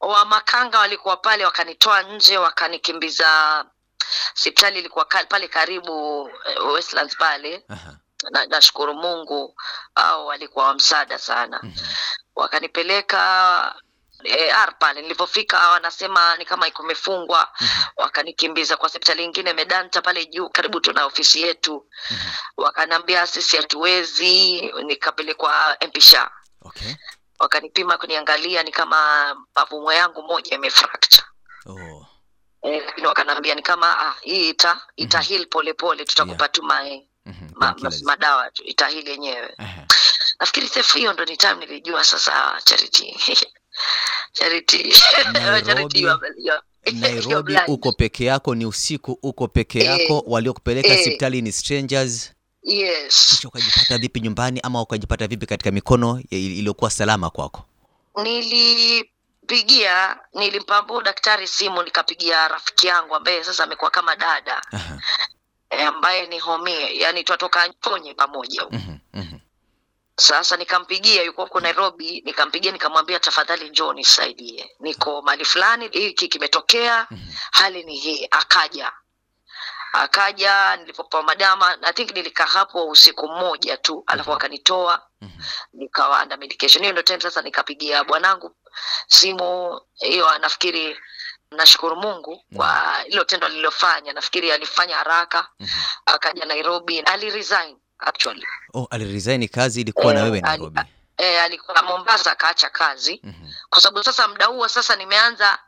Oh. 0.00 0.08
wa 0.08 0.24
makanga 0.24 0.78
walikuwa 0.78 1.16
pale 1.16 1.44
wakanitoa 1.44 2.02
nje 2.02 2.38
wakanikimbiza 2.38 3.64
hospitali 4.34 4.78
ilikuwa 4.78 5.04
pale 5.04 5.48
karibu 5.48 6.28
eh, 6.48 6.66
westlands 6.66 7.16
pale 7.16 7.64
nashukuru 8.48 8.94
na 8.94 9.00
mungu 9.00 9.56
au 9.94 10.26
walikuwa 10.26 10.66
wa 10.66 10.74
msaada 10.74 11.18
sana 11.18 11.60
Mhm. 11.62 11.74
Wakanipeleka 12.36 13.74
AR 14.50 14.78
pale 14.78 15.02
nilipofika 15.02 15.70
wanasema 15.70 16.36
ni 16.36 16.44
kama 16.44 16.68
ikumefungwa 16.68 17.48
Mhm. 17.60 17.68
wakanikimbiza 17.96 18.76
kwa 18.76 18.82
hospitali 18.88 19.24
ingine 19.24 19.52
medanta 19.52 20.02
pale 20.02 20.26
juu 20.26 20.48
karibu 20.48 20.80
tuna 20.80 21.04
ofisi 21.06 21.42
yetu 21.42 21.86
wakanambia 22.56 23.26
sisi 23.26 23.56
hatuwezi 23.56 24.60
nikapelekwa 24.84 25.76
mpisha 25.88 26.30
Okay. 26.66 26.94
wakanipima 27.38 27.98
kuniangalia 27.98 28.62
ni 28.62 28.70
kama 28.70 29.36
mavumo 29.56 29.92
yangu 29.92 30.22
moja 30.22 30.54
imefracture 30.54 31.26
Oh. 31.66 32.06
Eh, 32.62 32.82
lakini 32.86 33.06
wakanaambia 33.06 33.54
ni 33.54 33.62
kama 33.62 33.98
ah, 34.00 34.14
hii 34.20 34.48
ita 34.48 34.80
ita 34.96 35.18
Mhm. 35.18 35.26
heal 35.28 35.46
polepole 35.46 36.04
tutakupa 36.04 36.48
tu 36.48 36.62
mae 36.62 37.08
Mhm, 37.26 37.48
ma, 37.54 37.74
ma, 37.80 37.90
madawa 38.02 38.50
tu 38.50 38.62
itahili 38.64 39.10
yenyewe 39.10 39.54
Aha. 39.58 39.86
Nafikiri 40.40 40.68
sefu 40.68 40.98
hiyo 40.98 41.12
ndo 41.12 41.24
ni 41.24 41.36
time 41.36 41.54
nilijua 41.54 42.04
sasa 42.04 42.60
charity 42.64 43.16
charity 44.32 44.92
Nairobi- 45.32 45.66
charity 47.54 47.72
uko 47.72 47.92
peke 47.92 48.24
yako, 48.24 48.54
ni 48.54 48.66
usiku, 48.66 49.18
uko 49.22 49.48
peke 49.48 49.78
Eh, 49.78 49.84
yako, 49.86 50.24
hospitali 50.96 51.38
eh. 51.38 51.42
ni 51.44 51.52
strangers, 51.52 52.32
yes 52.62 53.26
kisha 53.30 53.48
ukajipata 53.48 53.98
vipi 53.98 54.20
nyumbani 54.20 54.60
ama 54.62 54.82
ukajipata 54.82 55.26
vipi 55.26 55.46
katika 55.46 55.70
mikono 55.70 56.22
iliyokuwa 56.30 56.90
salama 56.90 57.30
kwako? 57.30 57.64
nilipigia 58.22 60.18
nilimpambua 60.34 61.02
daktari 61.02 61.48
simu 61.48 61.82
nikapigia 61.82 62.48
rafiki 62.48 62.86
yangu 62.86 63.14
ambaye 63.14 63.44
sasa 63.44 63.64
amekuwa 63.64 63.90
kama 63.90 64.16
dada 64.16 64.62
Aha. 64.72 65.00
e, 65.70 65.82
ambaye 65.82 66.26
ni 66.26 66.38
homie 66.38 66.98
yani 66.98 67.24
twatoka 67.24 67.68
Chonye 67.80 68.14
pamoja 68.14 68.62
huko. 68.62 68.76
Mhm, 68.76 68.96
mhm. 69.14 69.38
Sasa 70.16 70.56
nikampigia 70.56 71.22
yuko 71.22 71.42
huko 71.44 71.60
nairobi 71.60 72.22
nikampigia 72.24 72.72
nikamwambia 72.72 73.20
tafadhali 73.20 73.70
njoo 73.70 73.92
nisaidie. 73.92 74.70
Niko 74.80 75.22
mali 75.22 75.44
fulani 75.44 75.88
hiki 75.88 76.28
kimetokea 76.28 77.06
Mhm. 77.10 77.20
hali 77.52 77.82
ni 77.84 77.96
hii. 77.96 78.28
Akaja. 78.30 78.92
Akaja 79.92 80.76
nilipopewa 80.76 81.22
madama 81.22 81.78
i 81.82 81.92
think 81.92 82.10
nilikaa 82.14 82.44
hapo 82.46 82.88
usiku 82.88 83.28
mmoja 83.28 83.76
tu 83.76 84.04
alafu 84.06 84.32
akanitoa 84.32 85.02
Mhm. 85.20 85.42
nikawa 85.72 86.22
under 86.22 86.38
medication. 86.38 86.82
Hiyo 86.82 86.92
ndio 86.92 87.02
time 87.02 87.20
sasa 87.20 87.42
nikapigia 87.42 88.04
bwanangu 88.04 88.56
simu 89.06 89.80
hiyo 89.94 90.38
nafikiri 90.38 90.98
nashukuru 91.50 91.96
mungu 91.96 92.44
kwa 92.56 92.96
hilo 93.06 93.24
tendo 93.24 93.46
alilofanya. 93.46 94.12
Nafikiri 94.12 94.52
alifanya 94.52 94.96
haraka. 94.96 95.48
Mhm. 95.60 95.70
akaja 96.06 96.44
nairobi 96.44 97.00
aliresign 97.00 97.76
actually 97.98 98.46
Oh, 98.74 98.86
aliresign 98.90 99.48
kazi 99.48 99.80
ilikuwa 99.80 100.14
na 100.14 100.20
Eh, 100.20 100.24
wewe 100.24 100.40
Nairobi. 100.40 100.80
e, 101.18 101.38
alikuwa 101.40 101.82
mombasa 101.82 102.32
akaacha 102.32 102.70
kazi 102.70 103.20
Mhm. 103.22 103.50
kwa 103.70 103.80
sababu 103.80 104.04
sasa 104.04 104.28
muda 104.28 104.46
huo 104.46 104.68
sasa 104.68 104.96
nimeanza 104.96 105.58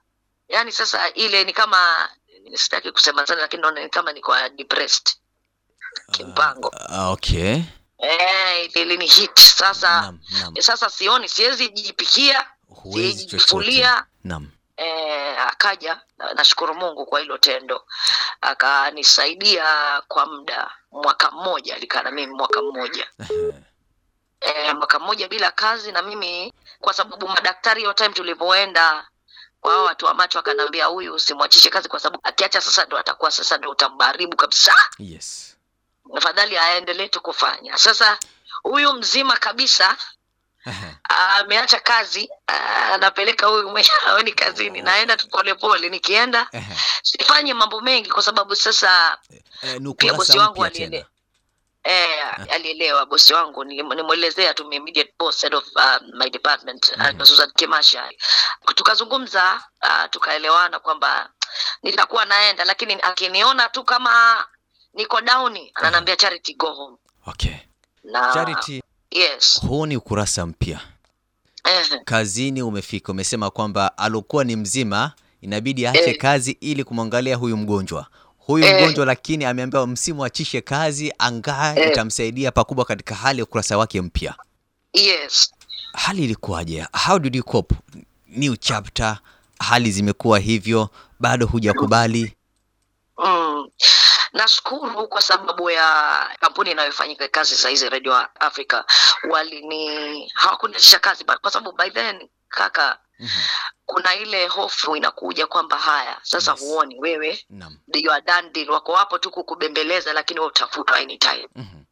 yani 0.49 0.73
sasa 0.73 1.11
ile 1.13 1.45
ni 1.45 1.53
kama 1.53 2.09
sitaki 2.55 2.93
kusema 2.93 3.27
sana 3.27 3.41
lakini 3.41 3.63
naona 3.63 3.83
ni 3.85 3.89
kama 3.91 4.13
niko 4.13 4.35
depressed 4.57 5.09
kimpango 6.13 6.71
Ah, 6.89 7.09
okay. 7.11 7.63
eh, 7.99 8.71
ili 8.77 8.97
ni 8.97 9.07
hit 9.07 9.39
sasa 9.41 10.01
Nam, 10.01 10.21
nam. 10.41 10.55
sasa 10.61 10.91
sioni 10.91 11.29
siwezi 11.29 11.69
jipikia 11.69 12.47
siwezi 12.93 13.25
jifulia 13.27 14.05
Naam. 14.25 14.51
Eh, 14.77 15.41
akaja 15.47 16.01
na- 16.19 16.35
nashukuru 16.35 16.75
mungu 16.75 17.07
kwa 17.07 17.21
hilo 17.21 17.39
tendo 17.39 17.85
akanisaidia 18.41 20.03
kwa 20.09 20.27
muda 20.27 20.71
mwaka 20.93 21.31
mmoja 21.31 21.75
alikaa 21.77 22.03
na 22.03 22.11
mimi 22.11 22.33
mwaka 22.35 22.63
mmoja 22.63 23.07
e, 24.41 24.73
mwaka 24.73 24.99
mmoja 24.99 25.29
bila 25.29 25.51
kazi 25.51 25.93
na 25.93 26.03
mimi 26.03 26.53
kwa 26.81 26.93
sababu 26.93 27.29
madaktari 27.29 27.81
hiyo 27.81 27.93
time 27.93 28.09
tulivyoenda 28.09 29.07
wao 29.63 29.85
watu 29.85 30.07
wa 30.07 30.15
macho 30.15 30.39
akanaambia 30.39 30.87
huyu 30.87 31.15
usimwachishe 31.15 31.71
kazi 31.71 31.89
kwa 31.89 32.01
sababu 32.01 32.21
akiacha 32.23 32.61
sasa 32.61 32.85
ndo 32.85 32.99
atakuwa 32.99 33.31
sasa 33.31 33.59
ndo 33.59 33.71
utambaribu 33.71 34.37
kabisa 34.37 34.75
Yes. 34.99 35.57
afadhali 36.17 36.59
aendelee 36.59 37.09
tu 37.09 37.21
kufanya 37.21 37.79
sasa 37.79 38.19
huyu 38.63 38.93
mzima 38.93 39.37
kabisa. 39.37 39.97
Ameacha 41.09 41.81
kazi 41.81 42.31
ah, 42.47 42.95
anapeleka 42.95 43.47
huyu 43.47 43.71
mwenye 43.71 43.89
aoni 44.07 44.33
kazini 44.33 44.83
naenda 44.83 45.17
tu 45.17 45.29
polepole 45.29 45.89
nikienda 45.89 46.51
sifanye 47.03 47.55
mambo 47.55 47.81
mengi 47.81 48.11
kwa 48.11 48.23
sababu 48.23 48.57
sasa 48.57 49.19
Eh, 49.63 49.81
Pia 49.97 50.13
bosi 50.15 50.39
wangu 50.39 50.65
mpya 50.65 51.05
eh, 51.85 52.53
alielewa 52.53 53.07
bosi 53.07 53.35
wangu 53.35 53.65
nimwelezea 53.65 54.55
tu 54.55 54.73
immediate 54.73 55.15
boss 55.19 55.41
head 55.43 55.55
of 55.55 55.65
uh, 55.77 55.97
my 56.19 56.31
department 56.31 56.93
uh, 56.97 57.03
Mhm. 57.07 57.25
Susan 57.25 57.51
Kimasha 57.57 58.11
tukazungumza 58.75 59.63
uh, 59.83 60.11
tukaelewana 60.11 60.79
kwamba 60.79 61.31
nitakuwa 61.83 62.25
naenda 62.25 62.65
lakini 62.65 62.95
akiniona 63.03 63.69
tu 63.69 63.85
kama 63.85 64.47
niko 64.95 65.21
down 65.21 65.59
ananiambia 65.75 66.17
charity 66.17 66.55
go 66.55 66.73
home. 66.73 66.97
Okay. 67.27 67.55
na 68.05 68.33
Charity, 68.35 68.83
yes 69.19 69.61
huu 69.69 69.87
ni 69.87 69.97
ukurasa 69.97 70.47
mpya. 70.47 70.81
Kazini 72.05 72.63
umefika, 72.63 73.13
umesema 73.13 73.51
kwamba 73.51 73.99
alokuwa 73.99 74.45
ni 74.45 74.57
mzima 74.57 75.13
inabidi 75.41 75.87
aache 75.87 76.11
Eh. 76.11 76.17
kazi 76.19 76.51
ili 76.61 76.85
kumwangalia 76.85 77.37
huyu 77.37 77.57
mgonjwa. 77.57 78.07
Huyu 78.39 78.65
Eh. 78.65 78.81
mgonjwa 78.81 79.07
lakini 79.07 79.45
ameambiwa 79.45 79.87
msimu 79.87 80.25
achishe 80.25 80.61
kazi, 80.61 81.13
angaa 81.19 81.75
Eh. 81.77 81.89
itamsaidia 81.93 82.53
pakubwa 82.53 82.85
katika 82.85 83.15
hali 83.15 83.39
ya 83.39 83.45
ukurasa 83.45 83.79
wake 83.79 84.01
mpya. 84.01 84.35
yes 84.93 85.53
Hali 85.93 86.25
ilikuwaje? 86.25 86.87
How 87.07 87.19
did 87.19 87.37
you 87.37 87.45
cope? 87.45 87.75
New 88.29 88.57
chapter, 88.57 89.19
hali 89.59 89.91
zimekuwa 89.93 90.39
hivyo, 90.39 90.91
bado 91.21 91.47
hujakubali. 91.47 92.33
Mm. 93.19 93.69
Nashukuru 94.33 95.09
kwa 95.09 95.23
sababu 95.23 95.71
ya 95.71 96.31
kampuni 96.41 96.71
inayofanyika 96.71 97.29
kazi 97.29 97.57
saa 97.57 97.69
hizi 97.69 97.89
Radio 97.89 98.15
Africa 98.41 98.83
walini 99.31 100.29
hawakuniachisha 100.35 100.99
kazi 100.99 101.25
kwa 101.25 101.51
sababu 101.51 101.77
by 101.77 101.91
then 101.91 102.29
kaka 102.49 102.99
Mhm. 103.19 103.29
kuna 103.87 104.15
ile 104.15 104.47
hofu 104.49 104.97
inakuja 104.97 105.47
kwamba 105.47 105.79
haya 105.79 106.19
sasa 106.23 106.51
Yes. 106.53 106.61
huoni 106.61 107.01
wewe 107.01 107.45
you 107.95 108.13
are 108.13 108.23
done 108.27 108.51
deal 108.51 108.71
wako 108.71 108.95
hapo 108.97 109.19
tu 109.19 109.31
kukubembeleza 109.31 110.13
lakini 110.13 110.41
wewe 110.41 110.51
utafutwa 110.51 110.97
anytime 110.97 111.49
Mhm. 111.55 111.85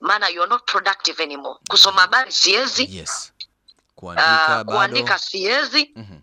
maana 0.00 0.28
you 0.28 0.42
are 0.42 0.50
not 0.50 0.70
productive 0.70 1.22
anymore 1.22 1.58
kusoma 1.70 2.00
habari 2.00 2.32
siwezi 2.32 2.96
Yes. 2.96 3.32
uh, 3.38 3.44
Kuandika 3.94 4.62
uh, 4.66 4.72
kuandika 4.74 5.18
siwezi 5.18 5.92
Mhm. 5.96 6.18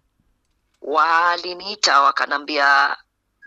waliniita 0.81 2.01
wakanambia 2.01 2.97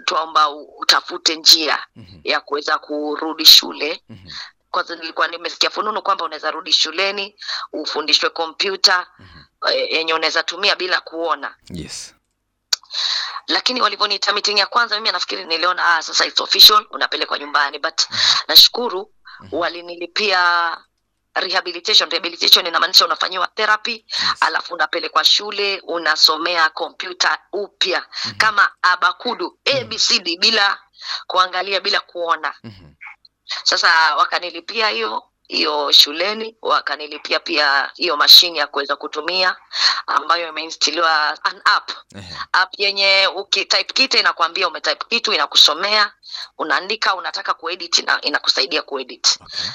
tuomba 0.05 0.51
utafute 0.51 1.37
njia 1.37 1.79
Mhm. 1.97 2.21
ya 2.25 2.41
kuweza 2.41 2.79
kurudi 2.79 3.45
shule 3.47 4.03
Mhm. 4.09 4.29
kwanza 4.71 4.97
nilikuwa 4.97 5.29
nimesikia 5.29 5.71
fununu 5.71 6.03
kwamba 6.03 6.25
unaweza 6.25 6.51
rudi 6.51 6.73
shuleni 6.73 7.37
ufundishwe 7.73 8.31
kompyuta 8.31 9.07
Mhm. 9.19 9.41
eh, 9.73 9.93
yenye 9.93 10.15
unaweza 10.15 10.43
tumia 10.43 10.77
bila 10.77 11.01
kuona 11.01 11.55
Yes. 11.71 12.15
lakini 13.49 13.81
walivyoniita 13.83 14.33
meeting 14.33 14.59
ya 14.59 14.67
kwanza 14.67 14.95
mimi 14.97 15.13
nafikiri 15.13 15.45
niliona 15.45 15.97
ah, 15.97 16.03
sasa 16.03 16.27
it's 16.27 16.41
official 16.41 16.87
unapelekwa 16.91 17.39
nyumbani 17.39 17.79
but 17.79 18.03
nashukuru 18.49 19.13
Mhm. 19.41 19.55
walinilipia 19.59 20.77
rehabilitation. 21.35 22.11
Rehabilitation 22.11 22.67
inamaanisha 22.67 23.05
unafanyiwa 23.05 23.47
therapy 23.47 24.05
alafu 24.41 24.75
unapelekwa 24.75 25.25
shule 25.25 25.81
unasomea 25.87 26.69
kompyuta 26.69 27.39
upya. 27.53 28.07
Mhm. 28.25 28.37
kama 28.37 28.69
abakudu 28.83 29.59
abcd 29.81 30.39
bila 30.39 30.79
kuangalia 31.27 31.81
bila 31.81 32.01
kuona. 32.01 32.55
Mhm. 32.65 32.95
sasa 33.65 34.17
wakanilipia 34.17 34.89
hiyo 34.89 35.23
hiyo 35.49 35.93
shuleni 35.93 36.57
wakanilipia 36.63 37.41
pia 37.41 37.91
hiyo 37.95 38.17
mashine 38.17 38.59
ya 38.59 38.67
kuweza 38.67 38.97
kutumia 38.97 39.57
ambayo 40.07 40.49
imeinstiliwa 40.49 41.45
an 41.45 41.61
app. 41.65 41.91
App 42.53 42.75
yenye 42.79 43.29
ukitype 43.37 43.85
kitu 43.95 44.19
inakwambia 44.19 44.69
umetype 44.69 45.05
kitu 45.09 45.33
inakusomea 45.33 46.13
unaandika 46.59 47.15
unataka 47.15 47.55
kuedit 47.55 47.99
na 47.99 48.21
inakusaidia 48.21 48.83
kuedit. 48.83 49.39
Okay. 49.41 49.71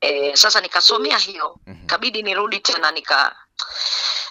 E, 0.00 0.36
sasa 0.36 0.60
nikasomea 0.60 1.18
hiyo. 1.18 1.58
Mhm. 1.66 1.86
kabidi 1.86 2.22
nirudi 2.22 2.58
tena 2.60 2.90
nika 2.90 3.36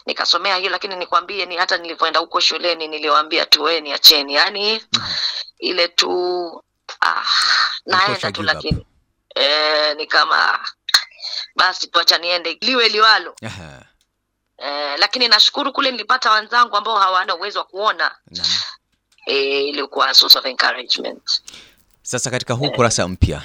nikasomea 0.06 0.56
hiyo 0.56 0.70
lakini 0.70 0.96
nikwambie 0.96 1.46
ni 1.46 1.58
hata 1.58 1.78
nilivyoenda 1.78 2.20
huko 2.20 2.40
shuleni 2.40 2.88
niliwaambia 2.88 3.46
tuweni 3.46 3.94
acheni, 3.94 4.34
yaani 4.34 4.74
Mhm. 4.94 5.04
ile 5.60 5.88
tu 5.88 6.64
ah, 7.02 7.24
naenda 7.86 8.32
tu 8.32 8.44
lakini 8.44 8.86
e, 9.36 9.94
ni 9.94 10.08
kama 10.08 10.60
basi 11.56 11.88
tuacha 11.88 12.18
niende 12.18 12.58
liwe 12.62 12.90
liwalo. 12.90 13.36
E, 14.58 14.98
lakini 14.98 15.28
nashukuru 15.28 15.72
kule 15.74 15.92
nilipata 15.92 16.32
wenzangu 16.32 16.78
ambao 16.78 16.98
hawana 17.00 17.36
uwezo 17.36 17.60
wa 17.60 17.66
kuona. 17.66 18.16
Naam. 18.32 18.48
e, 19.26 19.64
ilikuwa 19.64 20.14
source 20.14 20.38
of 20.40 20.46
encouragement. 20.46 21.42
Sasa 22.02 22.30
katika 22.32 22.54
huu 22.54 22.72
kurasa 22.72 23.08
mpya 23.08 23.42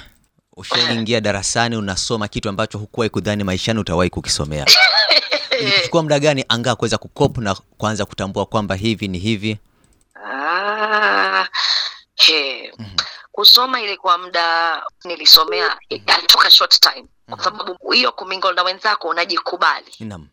ushaingia 0.57 1.21
darasani 1.21 1.75
unasoma 1.75 2.27
kitu 2.27 2.49
ambacho 2.49 2.77
hukuwahi 2.77 3.09
kudhani 3.09 3.43
maishani 3.43 3.79
utawahi 3.79 4.09
kukisomea. 4.09 4.65
Ilikuchukua 5.59 6.03
muda 6.03 6.19
gani 6.19 6.45
angaa 6.49 6.75
kuweza 6.75 6.97
kukop 6.97 7.37
na 7.37 7.55
kuanza 7.55 8.05
kutambua 8.05 8.45
kwamba 8.45 8.75
hivi 8.75 9.07
ni 9.07 9.17
hivi? 9.17 9.57
Ah, 10.25 11.47
he. 12.15 12.71
Mhm. 12.77 12.95
kusoma 13.31 13.81
ilikuwa 13.81 14.17
muda 14.17 14.81
nilisomea 15.05 15.77
alitoka 16.07 16.51
short 16.51 16.79
time 16.79 17.05
kwa 17.29 17.43
sababu 17.43 17.91
hiyo 17.91 18.11
kumingle 18.11 18.53
na 18.53 18.63
wenzako 18.63 19.07
unajikubali 19.07 19.95
Naam. 19.99 20.27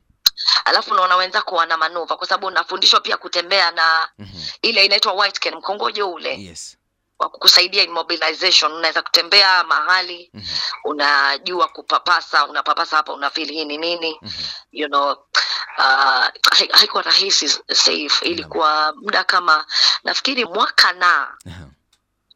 alafu 0.65 0.91
unaona 0.91 1.17
wenzako 1.17 1.55
wana 1.57 1.77
manuva 1.77 2.17
kwa 2.17 2.27
sababu 2.27 2.47
unafundishwa 2.47 3.01
pia 3.01 3.17
kutembea 3.17 3.71
na 3.71 4.09
Mhm. 4.19 4.39
ile 4.63 4.85
inaitwa 4.85 5.13
white 5.13 5.39
cane 5.39 5.57
mkongojo 5.57 6.11
ule 6.11 6.43
Yes. 6.43 6.77
Wa 7.19 7.29
kukusaidia 7.29 7.83
immobilization. 7.83 8.73
unaweza 8.73 9.03
kutembea 9.03 9.65
mahali 9.65 10.31
Mhm. 10.35 10.47
unajua 10.85 11.69
kupapasa 11.69 12.47
unapapasa 12.47 12.97
hapa 12.97 13.13
unafili 13.13 13.53
hii 13.55 13.65
ni 13.65 13.77
nini 13.79 14.19
Mhm. 14.23 14.33
you 14.73 14.87
know 14.89 15.13
uh, 15.79 16.27
haikuwa 16.73 17.03
rahisi 17.03 17.49
safe 17.73 18.25
ilikuwa 18.27 18.93
muda 18.97 19.25
kama 19.25 19.67
nafikiri 20.05 20.45
mwaka 20.45 20.93
na 20.93 21.37
Aha. 21.47 21.67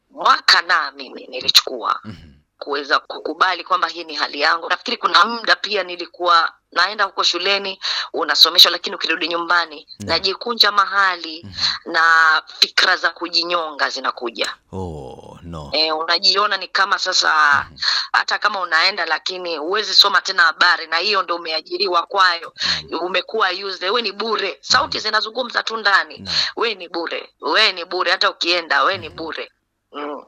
mwaka 0.09 0.61
na 0.61 0.91
mimi 0.91 1.27
nilichukua 1.27 1.99
Mhm. 2.03 2.33
kuweza 2.59 2.99
kukubali 2.99 3.63
kwamba 3.63 3.87
hii 3.87 4.03
ni 4.03 4.15
hali 4.15 4.41
yangu 4.41 4.69
nafikiri 4.69 4.97
kuna 4.97 5.25
muda 5.25 5.55
pia 5.55 5.83
nilikuwa 5.83 6.53
naenda 6.75 7.03
huko 7.03 7.23
shuleni 7.23 7.79
unasomeshwa 8.13 8.71
lakini 8.71 8.95
ukirudi 8.95 9.27
nyumbani 9.27 9.87
Naam. 9.99 10.09
najikunja 10.09 10.71
mahali 10.71 11.41
Mhm. 11.43 11.53
na 11.93 12.41
fikra 12.59 12.97
za 12.97 13.09
kujinyonga 13.09 13.89
zinakuja 13.89 14.53
Oh, 14.71 15.39
no. 15.43 15.69
e, 15.73 15.91
unajiona 15.91 16.57
ni 16.57 16.67
kama 16.67 16.99
sasa 16.99 17.33
Mhm. 17.69 17.77
hata 18.13 18.37
kama 18.39 18.59
unaenda 18.59 19.05
lakini 19.05 19.57
huwezi 19.57 19.93
soma 19.93 20.21
tena 20.21 20.43
habari 20.43 20.87
na 20.87 20.97
hiyo 20.97 21.23
ndo 21.23 21.35
umeajiriwa 21.35 22.05
kwayo 22.05 22.53
Naam. 22.89 23.03
umekuwa 23.05 23.49
used 23.49 23.89
we 23.89 24.01
ni 24.01 24.11
bure 24.11 24.57
sauti 24.61 24.97
Mhm. 24.97 25.03
zinazungumza 25.03 25.63
tu 25.63 25.77
ndani 25.77 26.29
we 26.55 26.75
ni 26.75 26.89
bure 26.89 27.29
we 27.41 27.71
ni 27.71 27.85
bure 27.85 28.11
hata 28.11 28.29
ukienda 28.29 28.83
we 28.83 28.97
ni 28.97 29.07
Mhm. 29.09 29.17
bure 29.17 29.51
mm. 29.93 30.25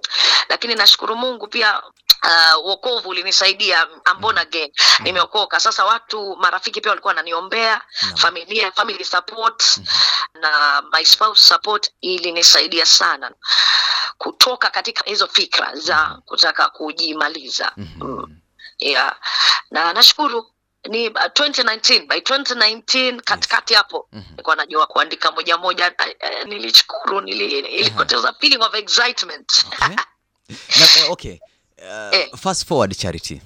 lakini 0.50 0.76
nashukuru 0.76 1.16
mungu 1.16 1.48
pia 1.48 1.82
uh, 2.24 2.66
wokovu 2.66 3.10
ulinisaidia 3.10 3.88
ambona 4.06 4.46
born 4.46 4.72
mm. 5.00 5.04
nimeokoka 5.06 5.60
sasa 5.60 5.86
watu 5.86 6.36
marafiki 6.36 6.82
pia 6.82 6.92
walikuwa 6.92 7.10
wananiombea 7.12 7.82
no. 8.12 8.18
familia 8.18 8.72
family 8.72 9.04
support 9.06 9.78
mm. 9.78 9.86
na 10.42 10.84
my 10.94 11.06
spouse 11.06 11.48
support 11.48 11.92
ilinisaidia 12.02 12.86
sana 12.86 13.32
kutoka 14.18 14.70
katika 14.70 15.04
hizo 15.06 15.28
fikra 15.28 15.76
za 15.76 16.22
kutaka 16.26 16.70
kujimaliza 16.70 17.72
Mhm. 17.78 18.08
Mm. 18.08 18.38
yeah. 18.80 19.16
na 19.72 19.94
nashukuru 19.94 20.52
ni 20.90 21.10
uh, 21.10 21.16
2019 21.16 22.08
by 22.08 22.16
2019 22.20 23.22
katikati 23.22 23.74
hapo 23.74 24.08
Mhm. 24.14 24.24
nilikuwa 24.32 24.56
najua 24.56 24.88
kuandika 24.88 25.32
moja 25.32 25.58
moja 25.58 25.86
eh, 25.86 26.16
eh, 26.20 26.46
nilishukuru 26.48 27.22
nili, 27.22 27.60
ilipoteza 27.60 28.34
feeling 28.40 28.62
of 28.64 28.76
excitement 28.76 29.66
Okay. 29.82 29.96
Na, 30.80 30.86
eh, 31.06 31.12
okay. 31.12 31.38
Uh, 31.78 32.16
Eh. 32.18 32.30
fast 32.38 32.66
forward 32.68 32.96
Charity. 32.98 33.42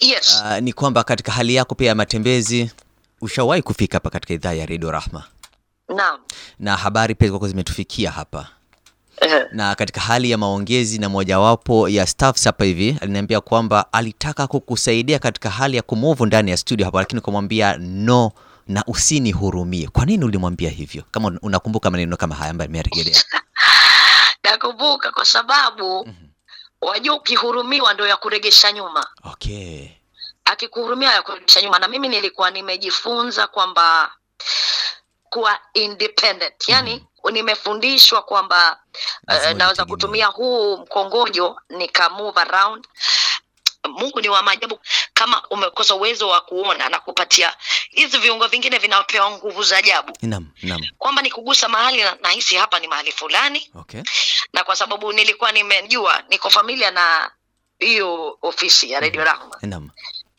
yes 0.00 0.42
Uh, 0.44 0.58
ni 0.58 0.72
kwamba 0.72 1.04
katika 1.04 1.32
hali 1.32 1.54
yako 1.54 1.74
pia 1.74 1.88
ya 1.88 1.94
matembezi 1.94 2.70
ushawahi 3.20 3.62
kufika 3.62 3.96
hapa 3.96 4.10
katika 4.10 4.34
idhaa 4.34 4.52
ya 4.52 4.66
Radio 4.66 4.90
Rahma 4.90 5.24
naam 5.88 6.20
na 6.58 6.76
habari 6.76 7.14
pia 7.14 7.28
zilikuwa 7.28 7.50
zimetufikia 7.50 8.10
hapa 8.10 8.48
na 9.52 9.74
katika 9.74 10.00
hali 10.00 10.30
ya 10.30 10.38
maongezi 10.38 10.98
na 10.98 11.08
mojawapo 11.08 11.88
ya 11.88 12.06
staffs 12.06 12.44
hapa 12.44 12.64
hivi 12.64 12.98
aliniambia 13.00 13.40
kwamba 13.40 13.92
alitaka 13.92 14.46
kukusaidia 14.46 15.18
katika 15.18 15.50
hali 15.50 15.76
ya 15.76 15.82
kumuvu 15.82 16.26
ndani 16.26 16.50
ya 16.50 16.56
studio 16.56 16.86
hapa, 16.86 16.98
lakini 16.98 17.20
kumwambia 17.20 17.76
no 17.78 18.32
na 18.66 18.84
usinihurumie. 18.86 19.88
Kwa 19.88 20.06
nini 20.06 20.24
ulimwambia 20.24 20.70
hivyo? 20.70 21.02
Kama 21.10 21.38
unakumbuka 21.42 21.90
maneno 21.90 22.16
kama 22.16 22.34
haya 22.34 22.50
ambayo 22.50 22.70
amerejelea. 22.70 23.22
nakumbuka 24.44 25.10
kwa 25.10 25.24
sababu 25.24 26.06
Mhm. 26.06 26.14
wajua 26.82 27.16
ukihurumiwa 27.16 27.94
ndo 27.94 28.06
ya 28.06 28.16
kuregesha 28.16 28.72
nyuma 28.72 29.06
Okay. 29.24 29.88
akikuhurumia 30.44 31.12
ya 31.12 31.22
kuregesha 31.22 31.62
nyuma 31.62 31.78
na 31.78 31.88
mimi 31.88 32.08
nilikuwa 32.08 32.50
nimejifunza 32.50 33.46
kwamba 33.46 34.10
kuwa 35.34 35.58
independent. 35.74 36.68
Yani 36.68 37.04
nimefundishwa 37.32 38.22
kwamba 38.22 38.80
uh, 39.28 39.50
naweza 39.50 39.84
kutumia 39.84 40.26
huu 40.26 40.76
mkongojo 40.76 41.60
nika 41.68 42.10
move 42.10 42.40
around. 42.40 42.86
Mungu 43.88 44.20
ni 44.20 44.28
wa 44.28 44.42
maajabu. 44.42 44.78
Kama 45.14 45.42
umekosa 45.50 45.94
uwezo 45.94 46.28
wa 46.28 46.40
kuona 46.40 46.88
na 46.88 47.00
kupatia 47.00 47.56
hizi 47.90 48.18
viungo 48.18 48.46
vingine 48.46 48.78
vinapewa 48.78 49.30
nguvu 49.30 49.62
za 49.62 49.76
ajabu. 49.76 50.12
Kwamba 50.98 51.22
nikugusa 51.22 51.68
mahali 51.68 52.02
na 52.02 52.16
nahisi 52.22 52.56
hapa 52.56 52.78
ni 52.78 52.86
mahali 52.88 53.12
fulani. 53.12 53.70
Okay. 53.74 54.02
na 54.52 54.64
kwa 54.64 54.76
sababu 54.76 55.12
nilikuwa 55.12 55.52
nimejua 55.52 56.22
niko 56.28 56.50
familia 56.50 56.90
na 56.90 57.30
hiyo 57.78 58.38
ofisi 58.42 58.90
ya 58.90 59.00
redio 59.00 59.24
rahma 59.24 59.56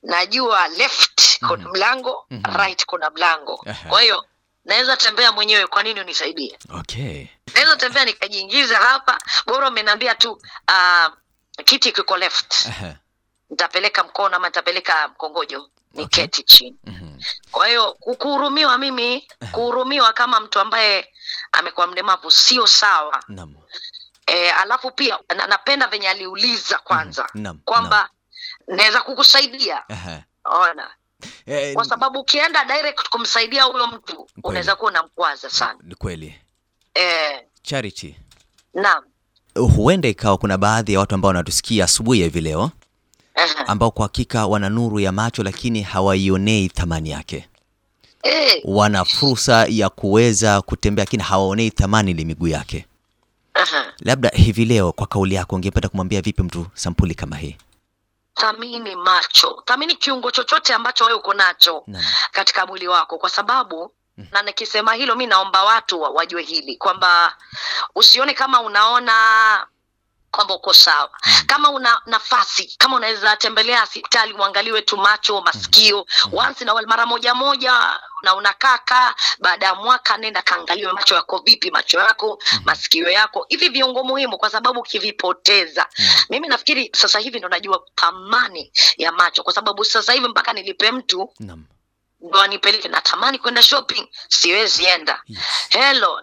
najua 0.03 0.67
left 0.67 1.39
kuna 1.39 1.69
mlango 1.69 1.69
mlango 1.69 2.25
Mhm. 2.29 2.57
right 2.57 2.85
kuna 2.85 3.09
mlango. 3.09 3.65
Kwa 3.89 4.01
hiyo 4.01 4.25
naweza 4.65 4.97
tembea 4.97 5.31
mwenyewe 5.31 5.67
kwa 5.67 5.83
nini 5.83 5.99
unisaidie 6.01 6.57
Okay. 6.79 7.27
naweza 7.53 7.75
tembea 7.75 8.05
nikajiingiza 8.05 8.77
hapa 8.77 9.17
bora 9.45 9.67
umeniambia 9.67 10.15
tu 10.15 10.31
uh, 10.31 11.13
kiti 11.65 11.91
kiko 11.91 12.17
left 12.17 12.69
nitapeleka 13.49 14.03
mkono 14.03 14.35
ama 14.35 14.47
nitapeleka 14.47 15.07
mkongojo 15.07 15.69
ni 15.93 16.03
Okay. 16.03 16.23
keti 16.23 16.43
chini 16.43 16.77
Mhm. 16.83 17.19
kwa 17.51 17.67
hiyo 17.67 17.93
kuhurumiwa 17.93 18.77
mimi 18.77 19.27
kuhurumiwa 19.51 20.13
kama 20.13 20.39
mtu 20.39 20.59
ambaye 20.59 21.13
amekuwa 21.51 21.87
mlemavu 21.87 22.31
sio 22.31 22.67
sawa 22.67 23.23
Naam. 23.27 23.55
e, 24.27 24.49
alafu 24.51 24.91
pia 24.91 25.19
na, 25.35 25.47
napenda 25.47 25.87
venye 25.87 26.09
aliuliza 26.09 26.77
kwanza 26.77 27.29
mm-hmm. 27.33 27.59
kwamba 27.65 28.09
naweza 28.67 29.01
kukusaidia 29.01 29.83
uh-huh. 29.89 30.21
ona 30.43 30.95
Eh, 31.45 31.73
kwa 31.73 31.85
sababu 31.85 32.19
ukienda 32.19 32.65
direct 32.65 33.09
kumsaidia 33.09 33.63
huyo 33.63 33.87
mtu 33.87 34.27
unaweza 34.43 34.75
kuwa 34.75 34.91
unamkwaza 34.91 35.49
sana 35.49 35.79
ni 35.83 35.95
kweli. 35.95 36.35
eh. 36.93 37.41
Charity. 37.61 38.15
naam 38.73 39.03
Huenda 39.75 40.09
ikawa 40.09 40.37
kuna 40.37 40.57
baadhi 40.57 40.93
ya 40.93 40.99
watu 40.99 41.15
ambao 41.15 41.27
wanatusikia 41.27 41.85
asubuhi 41.85 42.23
hivi 42.23 42.41
leo 42.41 42.71
Aha. 43.35 43.67
ambao 43.67 43.91
kwa 43.91 44.05
hakika 44.05 44.47
wana 44.47 44.69
nuru 44.69 44.99
ya 44.99 45.11
macho 45.11 45.43
lakini 45.43 45.81
hawaionei 45.81 46.69
thamani 46.69 47.09
yake. 47.09 47.47
Eh, 48.23 48.61
Wana 48.63 49.05
fursa 49.05 49.65
ya 49.69 49.89
kuweza 49.89 50.61
kutembea 50.61 51.01
lakini 51.05 51.23
hawaonei 51.23 51.69
thamani 51.71 52.11
ile 52.11 52.25
miguu 52.25 52.47
yake. 52.47 52.85
aha. 53.53 53.93
Labda 53.99 54.29
hivi 54.29 54.65
leo 54.65 54.91
kwa 54.91 55.07
kauli 55.07 55.35
yako 55.35 55.55
ungependa 55.55 55.89
kumwambia 55.89 56.21
vipi 56.21 56.43
mtu 56.43 56.67
sampuli 56.73 57.15
kama 57.15 57.37
hii? 57.37 57.55
Thamini 58.35 58.95
macho 58.95 59.63
thamini 59.65 59.95
kiungo 59.95 60.31
chochote 60.31 60.73
ambacho 60.73 61.05
wewe 61.05 61.17
uko 61.17 61.33
nacho 61.33 61.83
na 61.87 62.03
katika 62.31 62.65
mwili 62.65 62.87
wako 62.87 63.17
kwa 63.17 63.29
sababu 63.29 63.93
Mm. 64.17 64.27
na 64.31 64.41
nikisema 64.41 64.93
hilo 64.93 65.15
mi 65.15 65.27
naomba 65.27 65.63
watu 65.63 66.01
wa- 66.01 66.09
wajue 66.09 66.41
hili 66.43 66.75
kwamba 66.77 67.37
usione 67.95 68.33
kama 68.33 68.61
unaona 68.61 69.67
kwamba 70.35 70.53
uko 70.55 70.73
sawa 70.73 71.09
Mm. 71.25 71.33
kama 71.47 71.69
una 71.69 72.01
nafasi 72.05 72.75
kama 72.77 72.95
unaweza 72.95 73.37
tembelea 73.37 73.79
hospitali 73.81 74.33
uangaliwe 74.33 74.81
tu 74.81 74.97
macho 74.97 75.41
masikio 75.41 76.05
Mm. 76.25 76.33
once 76.33 76.65
na 76.65 76.73
mara 76.73 77.05
moja 77.05 77.33
moja 77.33 77.99
na 78.23 78.35
unakaka 78.35 79.15
baada 79.39 79.65
ya 79.65 79.75
mwaka 79.75 80.17
nenda 80.17 80.41
kaangaliwe 80.41 80.93
macho 80.93 81.15
yako 81.15 81.41
vipi 81.45 81.71
macho 81.71 81.99
yako 81.99 82.39
Mhm. 82.53 82.61
masikio 82.65 83.09
yako 83.09 83.45
hivi 83.49 83.69
viungo 83.69 84.03
muhimu 84.03 84.37
kwa 84.37 84.49
sababu 84.49 84.79
ukivipoteza 84.79 85.87
Naam. 85.97 86.15
mimi 86.29 86.47
nafikiri 86.47 86.89
sasa 86.93 87.19
hivi 87.19 87.39
ndo 87.39 87.49
najua 87.49 87.83
thamani 87.95 88.71
ya 88.97 89.11
macho 89.11 89.43
kwa 89.43 89.53
sababu 89.53 89.85
sasa 89.85 90.13
hivi 90.13 90.27
mpaka 90.27 90.53
nilipe 90.53 90.91
mtu 90.91 91.33
Naam. 91.39 91.63
Ndo 92.27 92.41
anipeleke 92.41 92.87
natamani 92.87 93.39
kwenda 93.39 93.63
shopping. 93.63 94.07
Siwezi 94.29 94.85
enda. 94.85 95.21
Yes. 95.27 95.39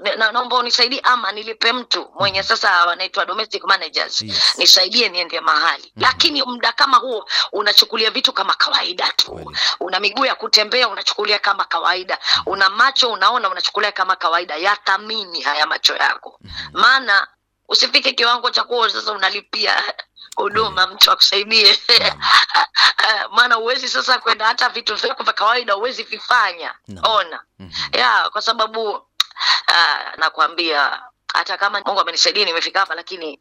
na, 0.00 0.14
na, 0.16 0.32
naomba 0.32 0.56
unisaidie 0.56 1.00
ama 1.00 1.32
nilipe 1.32 1.72
mtu 1.72 2.10
mwenye 2.20 2.42
sasa 2.42 2.86
wanaitwa 2.86 3.26
domestic 3.26 3.64
managers. 3.64 4.22
Yes. 4.22 4.58
nisaidie 4.58 5.08
niende 5.08 5.40
mahali. 5.40 5.92
Mhm. 5.96 6.04
lakini 6.04 6.42
muda 6.42 6.72
kama 6.72 6.96
huo 6.96 7.28
unachukulia 7.52 8.10
vitu 8.10 8.32
kama 8.32 8.54
kawaida 8.54 9.12
tu. 9.16 9.30
Kweli. 9.32 9.58
una 9.80 10.00
miguu 10.00 10.24
ya 10.24 10.34
kutembea 10.34 10.88
unachukulia 10.88 11.38
kama 11.38 11.64
kawaida. 11.64 12.18
Una 12.46 12.70
macho 12.70 13.12
unaona 13.12 13.50
unachukulia 13.50 13.92
kama 13.92 14.16
kawaida. 14.16 14.56
Yathamini 14.56 15.40
haya 15.40 15.66
macho 15.66 15.96
yako. 15.96 16.38
Mhm. 16.40 16.52
maana 16.72 17.26
usifike 17.68 18.12
kiwango 18.12 18.50
cha 18.50 18.64
kuwa 18.64 18.90
sasa 18.90 19.12
unalipia 19.12 19.82
huduma 20.36 20.86
mtu 20.86 21.10
akusaidie. 21.10 21.78
Maana 23.36 23.54
huwezi 23.54 23.88
sasa 23.88 24.18
kwenda 24.18 24.46
hata 24.46 24.68
vitu 24.68 24.94
vyako 24.96 25.22
vya 25.24 25.32
kawaida 25.32 25.72
huwezi 25.74 26.02
vifanya. 26.02 26.74
No. 26.88 27.00
ona. 27.04 27.42
Mhm. 27.58 27.70
ya 27.92 28.30
kwa 28.30 28.42
sababu 28.42 28.90
uh, 28.90 30.18
nakwambia 30.18 31.02
hata 31.34 31.56
kama 31.58 31.80
mungu 31.86 32.00
amenisaidia 32.00 32.44
nimefika 32.44 32.80
hapa 32.80 32.94
lakini 32.94 33.40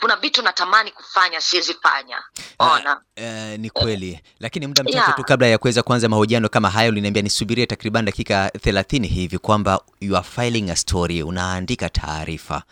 kuna 0.00 0.16
vitu 0.16 0.42
natamani 0.42 0.90
kufanya 0.90 1.40
siwezi 1.40 1.74
fanya. 1.74 2.22
Ona. 2.58 3.00
Eh, 3.16 3.58
ni 3.58 3.70
kweli. 3.70 4.20
Lakini 4.40 4.66
muda 4.66 4.82
mchache 4.82 4.98
Yeah. 4.98 5.14
tu 5.16 5.24
kabla 5.24 5.46
ya 5.46 5.58
kuweza 5.58 5.82
kuanza 5.82 6.08
mahojiano 6.08 6.48
kama 6.48 6.70
haya 6.70 6.88
uliniambia 6.88 7.22
nisubirie 7.22 7.66
takriban 7.66 8.04
dakika 8.04 8.48
30 8.48 9.06
hivi 9.06 9.38
kwamba 9.38 9.80
you 10.00 10.16
are 10.16 10.26
filing 10.36 10.70
a 10.70 10.76
story 10.76 11.22
unaandika 11.22 11.88
taarifa. 11.88 12.62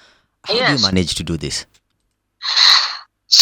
How 0.46 0.58
do 0.58 0.72
you 0.72 0.78
manage 0.78 1.14
to 1.14 1.22
do 1.22 1.36
this 1.36 1.66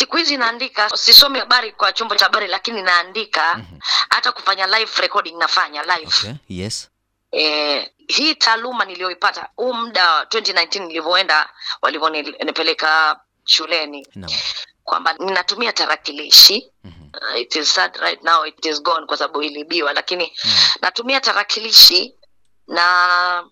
siku 0.03 0.17
hizi 0.17 0.37
naandika 0.37 0.91
sisomi 0.97 1.39
habari 1.39 1.73
kwa 1.73 1.93
chombo 1.93 2.15
cha 2.15 2.25
habari 2.25 2.47
lakini 2.47 2.83
naandika 2.83 3.55
mm 3.55 3.79
hata 4.11 4.33
kufanya 4.33 4.67
live 4.67 5.01
recording 5.03 5.37
nafanya 5.39 5.83
live 5.83 6.07
okay 6.07 6.33
yes 6.49 6.89
eh, 7.31 7.91
hii 8.09 8.35
taaluma 8.35 8.85
niliyoipata 8.85 9.49
huu 9.57 9.73
muda 9.75 10.13
wa 10.15 10.25
2019 10.25 10.87
nilivyoenda 10.87 11.49
walivyonipeleka 11.83 13.21
shuleni 13.45 14.07
no. 14.15 14.29
kwamba 14.85 15.13
ninatumia 15.13 15.73
tarakilishi 15.73 16.73
Mhm. 16.85 17.11
uh, 17.35 17.41
it 17.41 17.57
is 17.57 17.75
sad 17.75 17.97
right 17.97 18.23
now 18.23 18.47
it 18.47 18.67
is 18.67 18.83
gone 18.83 19.07
kwa 19.07 19.17
sababu 19.17 19.43
ilibiwa 19.43 19.93
lakini 19.93 20.37
Naam. 20.45 20.57
natumia 20.83 21.21
tarakilishi 21.21 22.15
na 22.69 23.45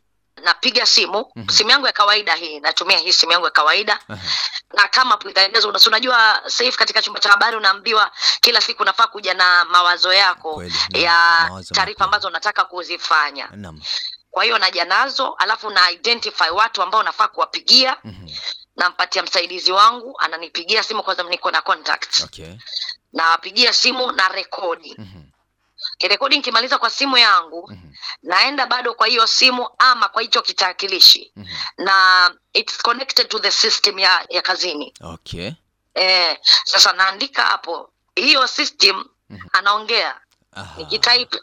napiga 0.45 0.87
simu 0.87 1.33
Mhm. 1.37 1.49
simu 1.49 1.71
yangu 1.71 1.87
ya 1.87 1.93
kawaida 1.93 2.35
hii 2.35 2.61
natumia 2.61 2.99
hii 2.99 3.13
simu 3.13 3.33
yangu 3.33 3.45
ya 3.45 3.51
kawaida 3.51 3.99
na 4.75 4.89
kama 4.89 5.19
si 5.79 5.89
unajua 5.89 6.43
sahivi 6.47 6.77
katika 6.77 7.03
chumba 7.03 7.21
cha 7.21 7.29
habari 7.31 7.57
unaambiwa 7.57 8.11
kila 8.41 8.61
siku 8.61 8.83
unafaa 8.83 9.07
kuja 9.07 9.35
na 9.35 9.65
mawazo 9.65 10.13
yako 10.13 10.55
Kweli, 10.55 10.75
ya 10.93 11.51
taarifa 11.73 12.05
ambazo 12.05 12.29
unataka 12.29 12.65
kuzifanya 12.65 13.49
Naam. 13.53 13.81
kwa 14.31 14.45
hiyo 14.45 14.59
naja 14.59 14.85
nazo 14.85 15.35
alafu 15.39 15.71
na 15.71 15.91
identify 15.91 16.51
watu 16.51 16.83
ambao 16.83 17.03
nafaa 17.03 17.29
kuwapigia 17.29 17.97
Mhm. 18.05 18.29
nampatia 18.77 19.23
msaidizi 19.23 19.73
wangu 19.73 20.17
ananipigia 20.21 20.83
simu 20.83 21.03
kwanza 21.03 21.23
niko 21.23 21.51
na 21.51 21.61
contact 21.63 22.21
Okay. 22.25 22.55
nawapigia 23.13 23.73
simu 23.73 24.13
na 24.13 24.29
rekodi 24.29 24.95
Mhm. 24.99 25.23
Kirekodi 26.01 26.37
nikimaliza 26.37 26.79
kwa 26.79 26.91
simu 26.91 27.17
yangu 27.19 27.69
Mhm. 27.73 27.93
naenda 28.23 28.67
bado 28.67 28.95
kwa 28.95 29.07
hiyo 29.07 29.27
simu 29.27 29.69
ama 29.79 30.09
kwa 30.09 30.23
hicho 30.23 30.43
kitakilishi 30.43 31.33
Mhm. 31.37 31.47
na 31.79 32.31
it's 32.53 32.83
connected 32.83 33.29
to 33.29 33.39
the 33.39 33.51
system 33.51 33.99
ya, 33.99 34.27
ya 34.29 34.43
kazini 34.43 34.95
Okay. 35.01 35.51
eh, 35.95 36.39
sasa 36.65 36.93
naandika 36.93 37.43
hapo 37.43 37.93
hiyo 38.15 38.47
system 38.47 39.05
Mhm. 39.31 39.47
anaongea 39.53 40.21
Aha. 40.53 40.75
nikitype 40.77 41.39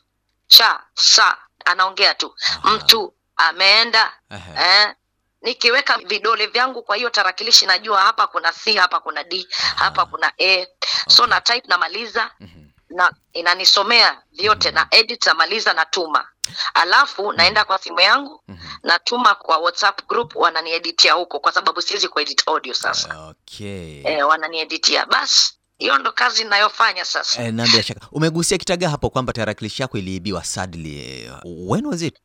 cha 0.47 0.83
sa 0.93 1.37
anaongea 1.65 2.13
tu 2.15 2.35
Aha. 2.47 2.69
mtu 2.69 3.13
ameenda 3.35 4.13
Aha. 4.29 4.65
eh, 4.81 4.95
nikiweka 5.41 5.97
vidole 5.97 6.47
vyangu 6.47 6.83
kwa 6.83 6.95
hiyo 6.95 7.09
tarakilishi 7.09 7.65
najua 7.65 8.01
hapa 8.01 8.27
kuna 8.27 8.51
c 8.53 8.73
hapa 8.77 8.99
kuna 8.99 9.23
d 9.23 9.47
hapa 9.75 10.05
kuna 10.05 10.31
a 10.39 10.67
so 11.07 11.23
Okay. 11.23 11.27
na 11.35 11.41
type 11.41 11.67
namaliza 11.67 12.31
Mhm. 12.39 12.66
Na 12.89 13.11
inanisomea 13.33 14.21
vyote 14.31 14.71
na 14.71 14.87
edit 14.91 15.25
namaliza 15.25 15.73
natuma 15.73 16.27
alafu 16.73 17.31
naenda 17.33 17.65
kwa 17.65 17.77
simu 17.77 17.99
yangu 17.99 18.43
Mhm. 18.47 18.57
natuma 18.83 19.35
kwa 19.35 19.57
whatsapp 19.57 20.07
group 20.07 20.35
wananieditia 20.35 21.13
huko 21.13 21.39
kwa 21.39 21.51
sababu 21.51 21.81
siwezi 21.81 22.07
kuedit 22.07 22.43
audio 22.47 22.73
sasa 22.73 23.19
Okay. 23.29 24.01
e, 24.05 24.23
wananieditia 24.23 25.05
basi 25.05 25.53
hiyo 25.77 25.97
ndo 25.97 26.11
kazi 26.11 26.43
ninayofanya 26.43 27.05
sasa 27.05 27.43
Eh, 27.43 27.53
na 27.53 27.63
bila 27.67 27.83
shaka 27.83 28.07
umegusia 28.11 28.57
kitaga 28.57 28.89
hapo 28.89 29.09
kwamba 29.09 29.33
tarakilishi 29.33 29.81
yako 29.81 29.97
iliibiwa 29.97 30.43
sadly. 30.43 31.31
When 31.45 31.85
was 31.85 32.01
it? 32.01 32.15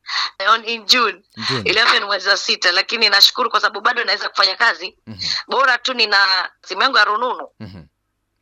On 0.49 0.65
in 0.65 0.85
June 0.85 1.23
June. 1.49 1.61
11 1.69 2.05
mwezi 2.05 2.29
wa 2.29 2.37
sita 2.37 2.71
lakini 2.71 3.09
nashukuru 3.09 3.49
kwa 3.49 3.61
sababu 3.61 3.81
bado 3.81 4.03
naweza 4.03 4.29
kufanya 4.29 4.55
kazi 4.55 4.97
Mhm. 5.07 5.19
bora 5.47 5.77
tu 5.77 5.93
nina 5.93 6.49
simu 6.65 6.81
yangu 6.81 6.97
ya 6.97 7.05
rununu 7.05 7.47
Mhm. 7.59 7.83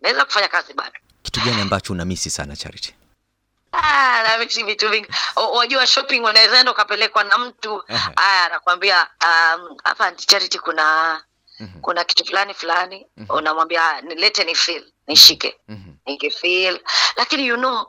naweza 0.02 0.26
kufanya 0.26 0.48
kazi 0.48 0.74
bado 0.74 1.00
Kitu 1.32 1.46
gani 1.46 1.62
ambacho 1.62 1.94
unamisi 1.94 2.30
sana 2.30 2.56
Charity? 2.56 2.94
Ah, 3.72 4.24
namisi 4.28 4.64
vitu 4.64 4.90
vingi 4.90 5.08
wajua 5.54 5.88
shopping 5.88 6.20
unaweza 6.20 6.60
enda 6.60 6.72
ukapelekwa 6.72 7.24
na 7.24 7.38
mtu 7.38 7.84
aya 8.16 8.46
anakuambia 8.46 9.02
um, 9.02 9.78
hapa 9.84 10.06
Aunty 10.06 10.26
Charity 10.26 10.60
kuna 10.60 11.22
Mhm. 11.60 11.82
kuna 11.82 12.04
kitu 12.04 12.26
fulani 12.26 12.54
fulani 12.54 13.08
Mhm. 13.18 13.26
unamwambia 13.38 13.90
"Ah, 13.90 14.02
nilete 14.02 14.44
ni 14.44 14.56
feel 14.56 14.92
nishike 15.08 15.56
Mhm. 15.68 15.94
nikifeel 16.06 16.80
lakini 17.18 17.48
you 17.48 17.56
know 17.58 17.86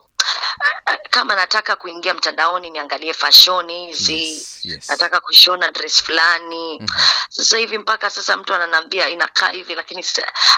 kama 1.11 1.35
nataka 1.35 1.77
kuingia 1.77 2.15
mtandaoni 2.15 2.71
niangalie 2.71 3.15
fashoni 3.15 3.87
hizi 3.87 4.13
Yes, 4.33 4.61
yes. 4.65 4.89
nataka 4.91 5.21
kushona 5.21 5.71
dress 5.71 6.03
fulani 6.03 6.79
Mhm. 6.81 6.89
sasa 7.29 7.59
hivi 7.59 7.79
mpaka 7.79 8.11
sasa 8.11 8.37
mtu 8.37 8.55
ananiambia 8.55 9.09
inakaa 9.09 9.49
hivi 9.51 9.75
lakini 9.75 10.05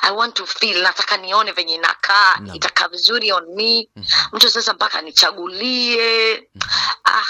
i 0.03 0.11
want 0.13 0.35
to 0.35 0.47
feel 0.47 0.83
nataka 0.83 1.17
nione 1.17 1.53
venye 1.53 1.75
inakaa 1.75 2.37
no. 2.41 2.55
itakaa 2.55 2.89
vizuri 2.89 3.33
on 3.33 3.55
me 3.55 3.89
Mhm. 3.97 4.07
mtu 4.33 4.51
sasa 4.51 4.73
mpaka 4.75 5.03
nichagulie 5.03 6.35
-hmm. 6.37 6.63
ah 7.05 7.25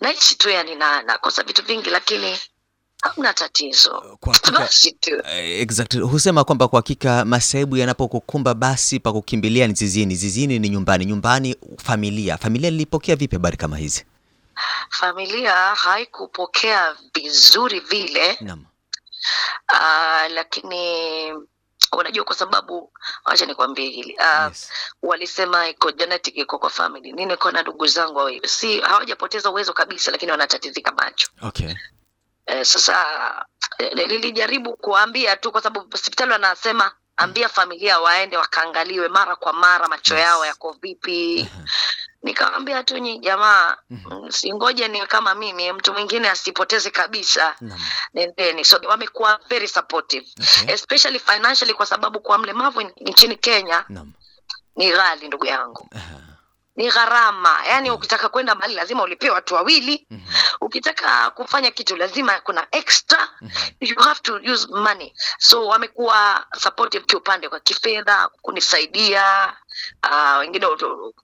naishi 0.00 0.34
tu 0.34 0.50
yani 0.50 0.74
na 0.74 1.02
nakosa 1.02 1.42
vitu 1.42 1.62
vingi 1.62 1.90
lakini 1.90 2.40
hamna 3.02 3.32
tatizo 3.34 4.16
Kwa 4.20 4.32
hakika 4.34 4.58
basi 4.58 4.92
tu 4.92 5.10
Eh, 5.24 5.60
exactly. 5.60 6.00
Husema 6.00 6.44
kwamba 6.44 6.68
kwa 6.68 6.78
hakika 6.78 7.24
masaibu 7.24 7.76
yanapokukumba 7.76 8.54
basi 8.54 9.00
pa 9.00 9.12
kukimbilia 9.12 9.66
ni 9.66 9.74
zizini, 9.74 10.14
zizini 10.14 10.58
ni 10.58 10.68
nyumbani, 10.68 11.04
nyumbani 11.04 11.56
familia. 11.84 12.38
Familia 12.38 12.70
lilipokea 12.70 13.16
vipi 13.16 13.36
habari 13.36 13.56
kama 13.56 13.76
hizi? 13.76 14.04
familia 14.90 15.52
haikupokea 15.74 16.96
vizuri 17.14 17.80
vile 17.80 18.36
Naam. 18.40 18.64
uh, 19.72 20.32
lakini 20.34 21.32
unajua 21.98 22.24
kwa 22.24 22.36
sababu 22.36 22.92
wacha 23.24 23.46
nikwambie 23.46 23.88
hili 23.90 24.16
uh, 24.18 24.48
Yes. 24.48 24.68
walisema 25.02 25.68
iko 25.68 25.92
genetic 25.92 26.36
iko 26.36 26.58
kwa 26.58 26.70
family 26.70 27.12
mi 27.12 27.26
niko 27.26 27.50
na 27.50 27.62
ndugu 27.62 27.86
zangu 27.86 28.20
si 28.46 28.80
hawajapoteza 28.80 29.50
uwezo 29.50 29.72
kabisa 29.72 30.10
lakini 30.10 30.30
wanatatizika 30.30 30.92
macho 30.92 31.28
Okay. 31.42 31.74
Eh, 32.46 32.64
sasa 32.64 32.96
eh, 33.78 33.92
nilijaribu 33.94 34.76
kuambia 34.76 35.36
tu 35.36 35.52
kwa 35.52 35.62
sababu 35.62 35.86
hospitali 35.92 36.32
wanasema 36.32 36.92
ambia 37.16 37.48
familia 37.48 38.00
waende 38.00 38.36
wakaangaliwe 38.36 39.08
mara 39.08 39.36
kwa 39.36 39.52
mara 39.52 39.88
macho 39.88 40.14
yao 40.16 40.46
yako 40.46 40.76
vipi 40.82 41.48
nikawambia 42.22 42.84
tu 42.84 42.98
nyi 42.98 43.18
jamaa 43.18 43.76
Mhm. 43.90 44.30
singoje 44.30 44.88
ni 44.88 45.06
kama 45.06 45.34
mimi 45.34 45.72
mtu 45.72 45.92
mwingine 45.92 46.30
asipoteze 46.30 46.90
kabisa 46.90 47.56
nendeni 48.14 48.64
so 48.64 48.80
wamekuwa 48.88 49.40
very 49.48 49.68
supportive 49.68 50.26
Okay. 50.62 50.74
especially 50.74 51.18
financially 51.18 51.74
kwa 51.74 51.86
sababu 51.86 52.20
kwa 52.20 52.38
mlemavu 52.38 52.80
nchini 53.00 53.36
kenya 53.36 53.84
Naam. 53.88 54.12
ni 54.76 54.90
ghali 54.90 55.26
ndugu 55.28 55.46
yangu 55.46 55.88
Aha. 55.96 56.20
Ni 56.76 56.90
gharama 56.90 57.66
yaani 57.66 57.90
ukitaka 57.90 58.28
kwenda 58.28 58.54
mahali 58.54 58.74
lazima 58.74 59.02
ulipie 59.02 59.30
watu 59.30 59.54
wawili 59.54 60.06
Mhm. 60.10 60.20
ukitaka 60.60 61.30
kufanya 61.30 61.70
kitu 61.70 61.96
lazima 61.96 62.40
kuna 62.40 62.66
extra 62.70 63.28
Mhm. 63.40 63.50
you 63.80 63.98
have 64.00 64.20
to 64.20 64.34
use 64.52 64.66
money 64.70 65.14
so 65.38 65.66
wamekuwa 65.66 66.46
supportive 66.58 67.04
kiupande 67.04 67.48
kwa 67.48 67.60
kifedha 67.60 68.28
kunisaidia 68.42 69.52
uh, 70.10 70.38
wengine 70.38 70.66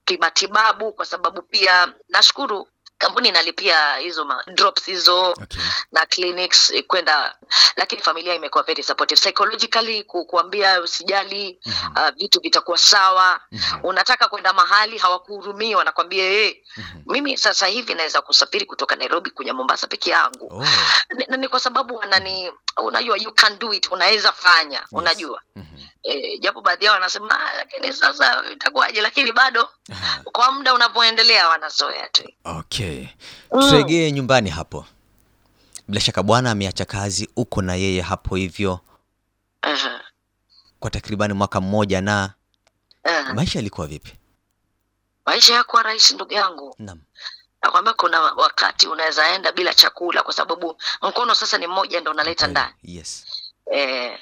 kimatibabu 0.05 0.93
kwa 0.93 1.05
sababu 1.05 1.41
pia 1.41 1.93
nashukuru 2.09 2.67
kampuni 2.99 3.29
inalipia 3.29 3.95
hizo 3.97 4.25
ma- 4.25 4.43
drops 4.55 4.85
hizo 4.85 5.29
Okay. 5.31 5.61
na 5.91 6.05
clinics 6.05 6.69
eh, 6.71 6.83
kwenda 6.87 7.35
lakini 7.75 8.01
familia 8.01 8.35
imekuwa 8.35 8.63
very 8.63 8.83
supportive 8.83 9.21
psychologically 9.21 10.03
ku, 10.03 10.25
kuambia 10.25 10.81
usijali 10.81 11.59
Mhm. 11.65 11.91
uh, 11.97 12.09
vitu 12.15 12.39
vitakuwa 12.41 12.77
sawa 12.77 13.41
Mhm. 13.51 13.79
unataka 13.83 14.27
kwenda 14.27 14.53
mahali 14.53 14.97
hawakuhurumii 14.97 15.75
wanakwambia 15.75 16.23
hey, 16.23 16.53
Mhm. 16.77 17.01
mimi 17.05 17.37
sasa 17.37 17.67
hivi 17.67 17.93
naweza 17.93 18.21
kusafiri 18.21 18.65
kutoka 18.65 18.95
nairobi 18.95 19.29
kuja 19.29 19.53
mombasa 19.53 19.87
peke 19.87 20.09
yangu 20.09 20.47
Oh. 20.53 20.65
Ni- 21.29 21.37
ni 21.37 21.47
kwa 21.47 21.59
sababu 21.59 21.95
wanani 21.95 22.51
unajua 22.83 23.17
you 23.17 23.31
can 23.33 23.59
do 23.59 23.73
it 23.73 23.91
unaweza 23.91 24.31
fanya 24.31 24.85
unajua 24.91 25.41
Mhm. 25.55 25.65
E, 26.03 26.37
japo 26.37 26.61
baadhi 26.61 26.85
yao 26.85 26.93
wanasema 26.93 27.39
"Ah, 27.39 27.55
lakini 27.57 27.93
sasa 27.93 28.43
itakuwaje 28.51 29.01
lakini 29.01 29.31
bado 29.31 29.69
kwa 30.23 30.51
muda 30.51 30.73
unavyoendelea 30.73 31.47
wanazoea 31.49 32.09
tu 32.09 32.23
Okay. 32.43 33.07
Mm. 33.51 34.11
Nyumbani 34.13 34.49
hapo. 34.49 34.85
Bila 35.87 36.01
shaka 36.01 36.23
bwana 36.23 36.51
ameacha 36.51 36.85
kazi, 36.85 37.29
uko 37.35 37.61
na 37.61 37.75
yeye 37.75 38.01
hapo 38.01 38.35
hivyo 38.35 38.79
Aha, 39.61 40.01
kwa 40.79 40.89
takribani 40.91 41.33
mwaka 41.33 41.61
mmoja, 41.61 42.01
na 42.01 42.33
aha. 43.03 43.33
maisha 43.33 43.59
yalikuwa 43.59 43.87
vipi? 43.87 44.13
maisha 45.25 45.53
yakuwa 45.53 45.83
rahisi 45.83 46.15
ndugu 46.15 46.33
yangu 46.33 46.75
Naam. 46.79 47.01
nakwambia 47.61 47.93
kuna 47.93 48.21
wakati 48.21 48.87
unaweza 48.87 49.27
enda 49.29 49.51
bila 49.51 49.73
chakula 49.73 50.23
kwa 50.23 50.33
sababu 50.33 50.81
mkono 51.01 51.35
sasa 51.35 51.57
ni 51.57 51.67
mmoja 51.67 52.01
ndo 52.01 52.11
unaleta 52.11 52.47
ndani 52.47 52.73
Yes. 52.83 53.25
Eh, 53.71 54.19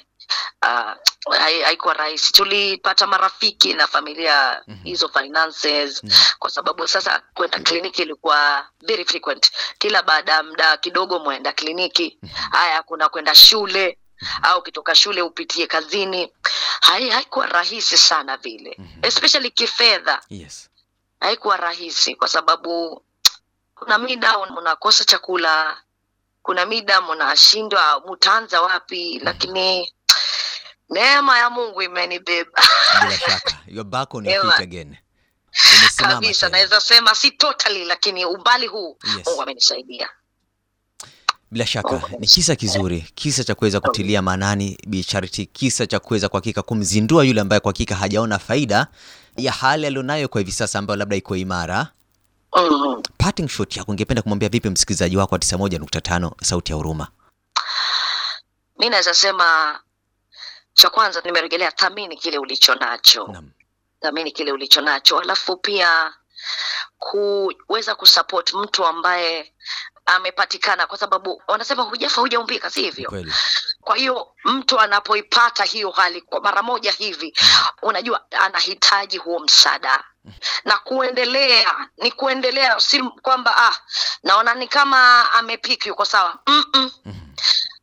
uh, 0.62 0.92
hai- 1.38 1.62
haikuwa 1.62 1.94
rahisi 1.94 2.32
tulipata 2.32 3.06
marafiki 3.06 3.74
na 3.74 3.86
familia 3.86 4.62
Mhm. 4.66 4.82
hizo 4.84 5.08
finances 5.08 6.04
Naam. 6.04 6.20
kwa 6.38 6.50
sababu 6.50 6.88
sasa 6.88 7.22
kwenda 7.34 7.58
kliniki 7.58 8.02
ilikuwa 8.02 8.68
very 8.80 9.04
frequent 9.04 9.50
kila 9.78 10.02
baada 10.02 10.32
ya 10.32 10.42
muda 10.42 10.76
kidogo 10.76 11.18
mwenda 11.18 11.52
kliniki 11.52 12.18
Mhm. 12.22 12.32
haya 12.50 12.82
kuna 12.82 13.08
kwenda 13.08 13.34
shule 13.34 13.98
au 14.42 14.58
ukitoka 14.58 14.94
shule 14.94 15.22
upitie 15.22 15.66
kazini 15.66 16.32
hai 16.80 17.10
haikuwa 17.10 17.46
rahisi 17.46 17.96
sana 17.98 18.36
vile 18.36 18.74
Mhm. 18.78 18.98
especially 19.02 19.50
kifedha 19.50 20.22
Yes. 20.28 20.70
haikuwa 21.20 21.56
rahisi 21.56 22.14
kwa 22.14 22.28
sababu 22.28 23.02
kuna 23.74 23.98
mida 23.98 24.38
unakosa 24.38 25.04
chakula 25.04 25.82
kuna 26.48 26.66
mida 26.66 27.00
mnashindwa 27.00 28.02
mutaanza 28.06 28.62
wapi? 28.62 29.18
Lakini 29.24 29.92
neema 30.90 31.38
ya 31.38 31.50
mungu 31.50 31.82
imenibeba. 31.82 32.62
Bila 33.66 33.84
back 33.84 34.14
on 34.14 34.26
your 34.26 34.42
feet 34.42 34.60
again. 34.60 34.96
Kabisa 35.96 36.48
naweza 36.48 36.80
sema 36.80 37.14
si 37.14 37.30
totally 37.30 37.84
lakini 37.84 38.24
umbali 38.24 38.66
huu 38.66 38.96
Yes. 39.16 39.26
mungu 39.26 39.42
amenisaidia. 39.42 40.08
Bila 41.50 41.66
shaka. 41.66 42.02
Ni 42.18 42.26
kisa 42.26 42.56
kizuri, 42.56 43.00
kisa 43.14 43.44
cha 43.44 43.54
kuweza 43.54 43.80
kutilia 43.80 44.22
maanani 44.22 44.78
Bi 44.86 45.04
Charity, 45.04 45.46
kisa 45.46 45.86
cha 45.86 45.98
kuweza 46.00 46.28
kwa 46.28 46.38
hakika 46.40 46.62
kumzindua 46.62 47.24
yule 47.24 47.40
ambaye 47.40 47.60
kwa 47.60 47.68
hakika 47.72 47.94
hajaona 47.94 48.38
faida 48.38 48.86
ya 49.36 49.52
hali 49.52 49.86
alionayo 49.86 50.28
kwa 50.28 50.40
hivi 50.40 50.52
sasa, 50.52 50.78
ambayo 50.78 50.96
labda 50.98 51.16
iko 51.16 51.36
imara. 51.36 51.92
Mm. 52.56 53.02
Parting 53.18 53.48
shot 53.48 53.76
yako, 53.78 53.90
ungependa 53.90 54.22
kumwambia 54.22 54.48
vipi 54.48 54.70
msikilizaji 54.70 55.16
wako 55.16 55.34
wa 55.34 55.38
91.5 55.38 56.30
Sauti 56.44 56.72
ya 56.72 56.76
Huruma? 56.76 57.08
mi 58.78 58.88
naweza 58.90 59.14
sema 59.14 59.80
cha 60.72 60.90
kwanza 60.90 61.20
nimerejelea 61.24 61.70
thamini 61.72 62.16
kile 62.16 62.38
ulicho 62.38 62.74
nacho 62.74 63.42
thamini 64.00 64.32
kile 64.32 64.52
ulicho 64.52 64.80
nacho 64.80 65.18
alafu 65.18 65.56
pia 65.56 66.14
kuweza 66.98 67.94
kusupport 67.94 68.54
mtu 68.54 68.86
ambaye 68.86 69.54
amepatikana 70.08 70.86
kwa 70.86 70.98
sababu 70.98 71.42
wanasema 71.48 71.82
hujafa 71.82 72.20
hujaumbika 72.20 72.70
si 72.70 72.82
hivyo? 72.82 73.08
Kweli. 73.10 73.32
kwa 73.80 73.96
hiyo 73.96 74.28
mtu 74.44 74.80
anapoipata 74.80 75.64
hiyo 75.64 75.90
hali 75.90 76.20
kwa 76.20 76.40
mara 76.40 76.62
moja 76.62 76.92
hivi 76.92 77.34
unajua 77.82 78.24
anahitaji 78.30 79.18
huo 79.18 79.38
msaada. 79.38 80.04
Na 80.64 80.78
kuendelea 80.78 81.88
ni 81.96 82.12
kuendelea 82.12 82.80
si 82.80 83.02
kwamba 83.02 83.54
ah 83.56 83.74
naona 84.22 84.54
ni 84.54 84.68
kama 84.68 85.32
amepiki 85.32 85.88
yuko 85.88 86.04
sawa? 86.04 86.38
Mm-mm. 86.46 86.90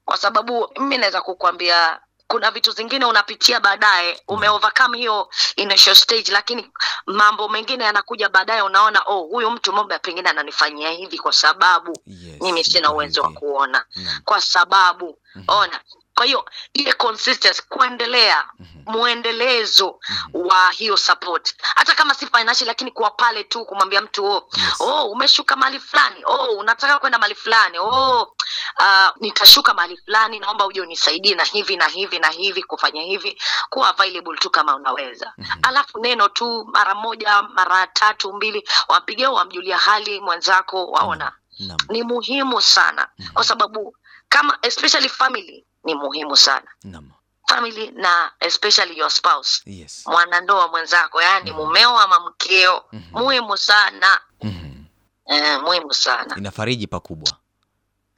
kwa 0.05 0.17
sababu 0.17 0.69
mimi 0.79 0.97
naweza 0.97 1.21
kukwambia 1.21 1.99
kuna 2.27 2.51
vitu 2.51 2.71
zingine 2.71 3.05
unapitia 3.05 3.59
baadaye 3.59 4.21
ume 4.27 4.49
overcome 4.49 4.97
hiyo 4.97 5.29
initial 5.55 5.95
stage 5.95 6.31
lakini 6.31 6.71
mambo 7.05 7.49
mengine 7.49 7.83
yanakuja 7.83 8.29
baadaye 8.29 8.61
unaona 8.61 9.01
oh 9.05 9.21
huyu 9.21 9.51
mtu 9.51 9.73
mmoja 9.73 9.99
pengine 9.99 10.29
ananifanyia 10.29 10.91
hivi 10.91 11.17
kwa 11.17 11.33
sababu 11.33 11.99
Yes, 12.05 12.41
mimi 12.41 12.63
sina 12.63 12.91
uwezo 12.93 13.21
wa 13.21 13.31
kuona 13.31 13.85
Naam. 13.95 14.21
kwa 14.25 14.41
sababu 14.41 15.17
Mhm. 15.35 15.43
ona 15.47 15.79
kwa 16.15 16.25
hiyo 16.25 16.45
ile 16.73 16.93
consistency 16.93 17.61
kuendelea 17.69 18.45
mwendelezo 18.85 19.99
wa 20.33 20.71
hiyo 20.71 20.97
support. 20.97 21.55
Hata 21.75 21.95
kama 21.95 22.13
si 22.13 22.25
financial 22.27 22.67
lakini 22.67 22.91
kuwa 22.91 23.11
pale 23.11 23.43
tu 23.43 23.65
kumwambia 23.65 24.01
mtu 24.01 24.25
oh, 24.25 24.49
Yes. 24.57 24.75
oh 24.81 25.03
umeshuka 25.11 25.55
mali 25.55 25.79
fulani 25.79 26.21
oh 26.25 26.45
unataka 26.57 26.99
kwenda 26.99 27.17
mali 27.19 27.35
fulani 27.35 27.79
oh 27.79 28.21
uh, 28.79 29.09
nitashuka 29.21 29.73
mali 29.73 29.97
fulani 29.97 30.39
naomba 30.39 30.65
uje 30.65 30.81
unisaidie 30.81 31.35
na 31.35 31.43
hivi 31.43 31.77
na 31.77 31.87
hivi 31.87 32.19
na 32.19 32.27
hivi 32.29 32.63
kufanya 32.63 33.01
hivi. 33.01 33.41
Kuwa 33.69 33.89
available 33.89 34.37
tu 34.37 34.49
kama 34.49 34.75
unaweza. 34.75 35.33
Alafu 35.61 35.99
neno 35.99 36.27
tu 36.27 36.65
mara 36.73 36.95
moja 36.95 37.41
mara 37.41 37.87
tatu 37.87 38.33
mbili 38.33 38.67
wampigia 38.87 39.31
wamjulia 39.31 39.77
hali 39.77 40.19
mwenzako 40.21 40.85
waona. 40.87 41.31
Naam. 41.59 41.77
ni 41.89 42.03
muhimu 42.03 42.61
sana. 42.61 43.07
Kwa 43.33 43.43
sababu 43.43 43.97
kama 44.29 44.57
especially 44.61 45.09
family 45.09 45.65
ni 45.85 45.95
muhimu 45.95 46.37
sana 46.37 46.67
Naam. 46.83 47.11
family 47.47 47.91
na 47.91 48.31
especially 48.39 48.97
your 48.97 49.11
spouse 49.11 49.61
Yes. 49.65 50.03
mwanandoa 50.07 50.67
mwenzako 50.67 51.21
yaani 51.21 51.51
mumeo 51.51 51.99
ama 51.99 52.19
mkeo 52.19 52.83
Mhm. 52.91 53.03
muhimu 53.23 53.57
sana 53.57 54.19
Mhm. 54.43 54.83
eh, 55.25 55.61
muhimu 55.61 55.93
sana 55.93 56.35
Inafariji 56.37 56.87
pakubwa. 56.87 57.33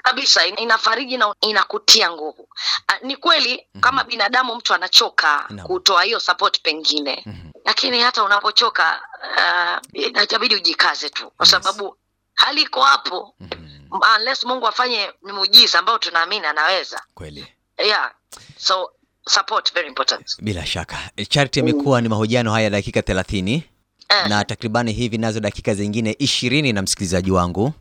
kabisa 0.04 0.46
in- 0.46 0.60
inafariji 0.60 1.18
na 1.18 1.36
inakutia 1.42 2.12
nguvu 2.12 2.50
Ah, 2.88 2.98
ni 3.02 3.16
kweli 3.18 3.68
kama 3.82 4.04
binadamu 4.04 4.56
mtu 4.56 4.74
anachoka 4.74 5.46
no. 5.50 5.64
kutoa 5.64 6.04
hiyo 6.04 6.20
support 6.20 6.62
pengine 6.62 7.24
Mhm. 7.26 7.52
lakini 7.66 8.00
hata 8.02 8.24
unapochoka 8.24 9.02
uh, 9.38 10.02
inabidi 10.02 10.56
ujikaze 10.56 11.10
tu 11.10 11.30
kwa 11.32 11.46
Yes. 11.46 11.52
sababu 11.52 11.98
hali 12.34 12.62
iko 12.62 12.82
hapo 12.82 13.36
Mhm. 13.40 13.90
unless 14.18 14.44
mungu 14.44 14.68
afanye 14.68 15.14
muujiza 15.22 15.80
ambao 15.80 15.98
tunaamini 15.98 16.46
anaweza 16.46 17.02
Kweli. 17.14 17.54
Yeah. 17.86 18.12
So 18.58 18.92
support 19.28 19.74
very 19.74 19.88
important. 19.88 20.38
Bila 20.42 20.66
shaka. 20.66 20.98
Charity 21.30 21.60
amekuwa 21.60 22.02
ni 22.02 22.10
mahojiano 22.10 22.52
haya 22.52 22.70
dakika 22.70 23.00
30 23.00 23.62
Eh, 24.10 24.28
na 24.30 24.46
takribani 24.46 24.94
hivi 24.94 25.18
nazo 25.18 25.40
dakika 25.40 25.74
zingine 25.74 26.16
ishirini 26.20 26.74
na 26.74 26.82
msikilizaji 26.82 27.32
wangu. 27.32 27.74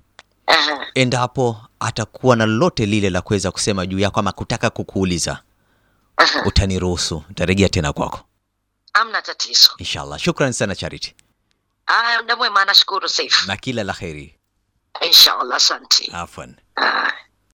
Eh, 0.46 0.78
endapo 0.94 1.56
atakuwa 1.80 2.36
na 2.36 2.46
lolote 2.46 2.86
lile 2.86 3.10
la 3.10 3.20
kuweza 3.20 3.50
kusema 3.50 3.86
juu 3.86 3.98
yako 3.98 4.20
ama 4.20 4.32
kutaka 4.32 4.70
kukuuliza 4.70 5.42
eh. 6.18 6.46
utaniruhusu. 6.46 7.24
Nitarejea 7.28 7.68
tena 7.68 7.92
kwako. 7.92 8.20
Amna 8.92 9.22
tatizo. 9.22 9.70
Inshallah. 9.78 10.18
Shukran 10.18 10.52
sana 10.52 10.74
charity. 10.74 11.14
Mwema. 12.38 12.64
Nashukuru 12.64 13.08
safe 13.08 13.46
na 13.46 13.56
kila 13.56 13.84
la 13.84 13.92
kheri. 13.92 14.38
Inshallah 15.00 15.56
asante. 15.56 16.10
Afwan. 16.12 16.56
Aya. 16.76 17.12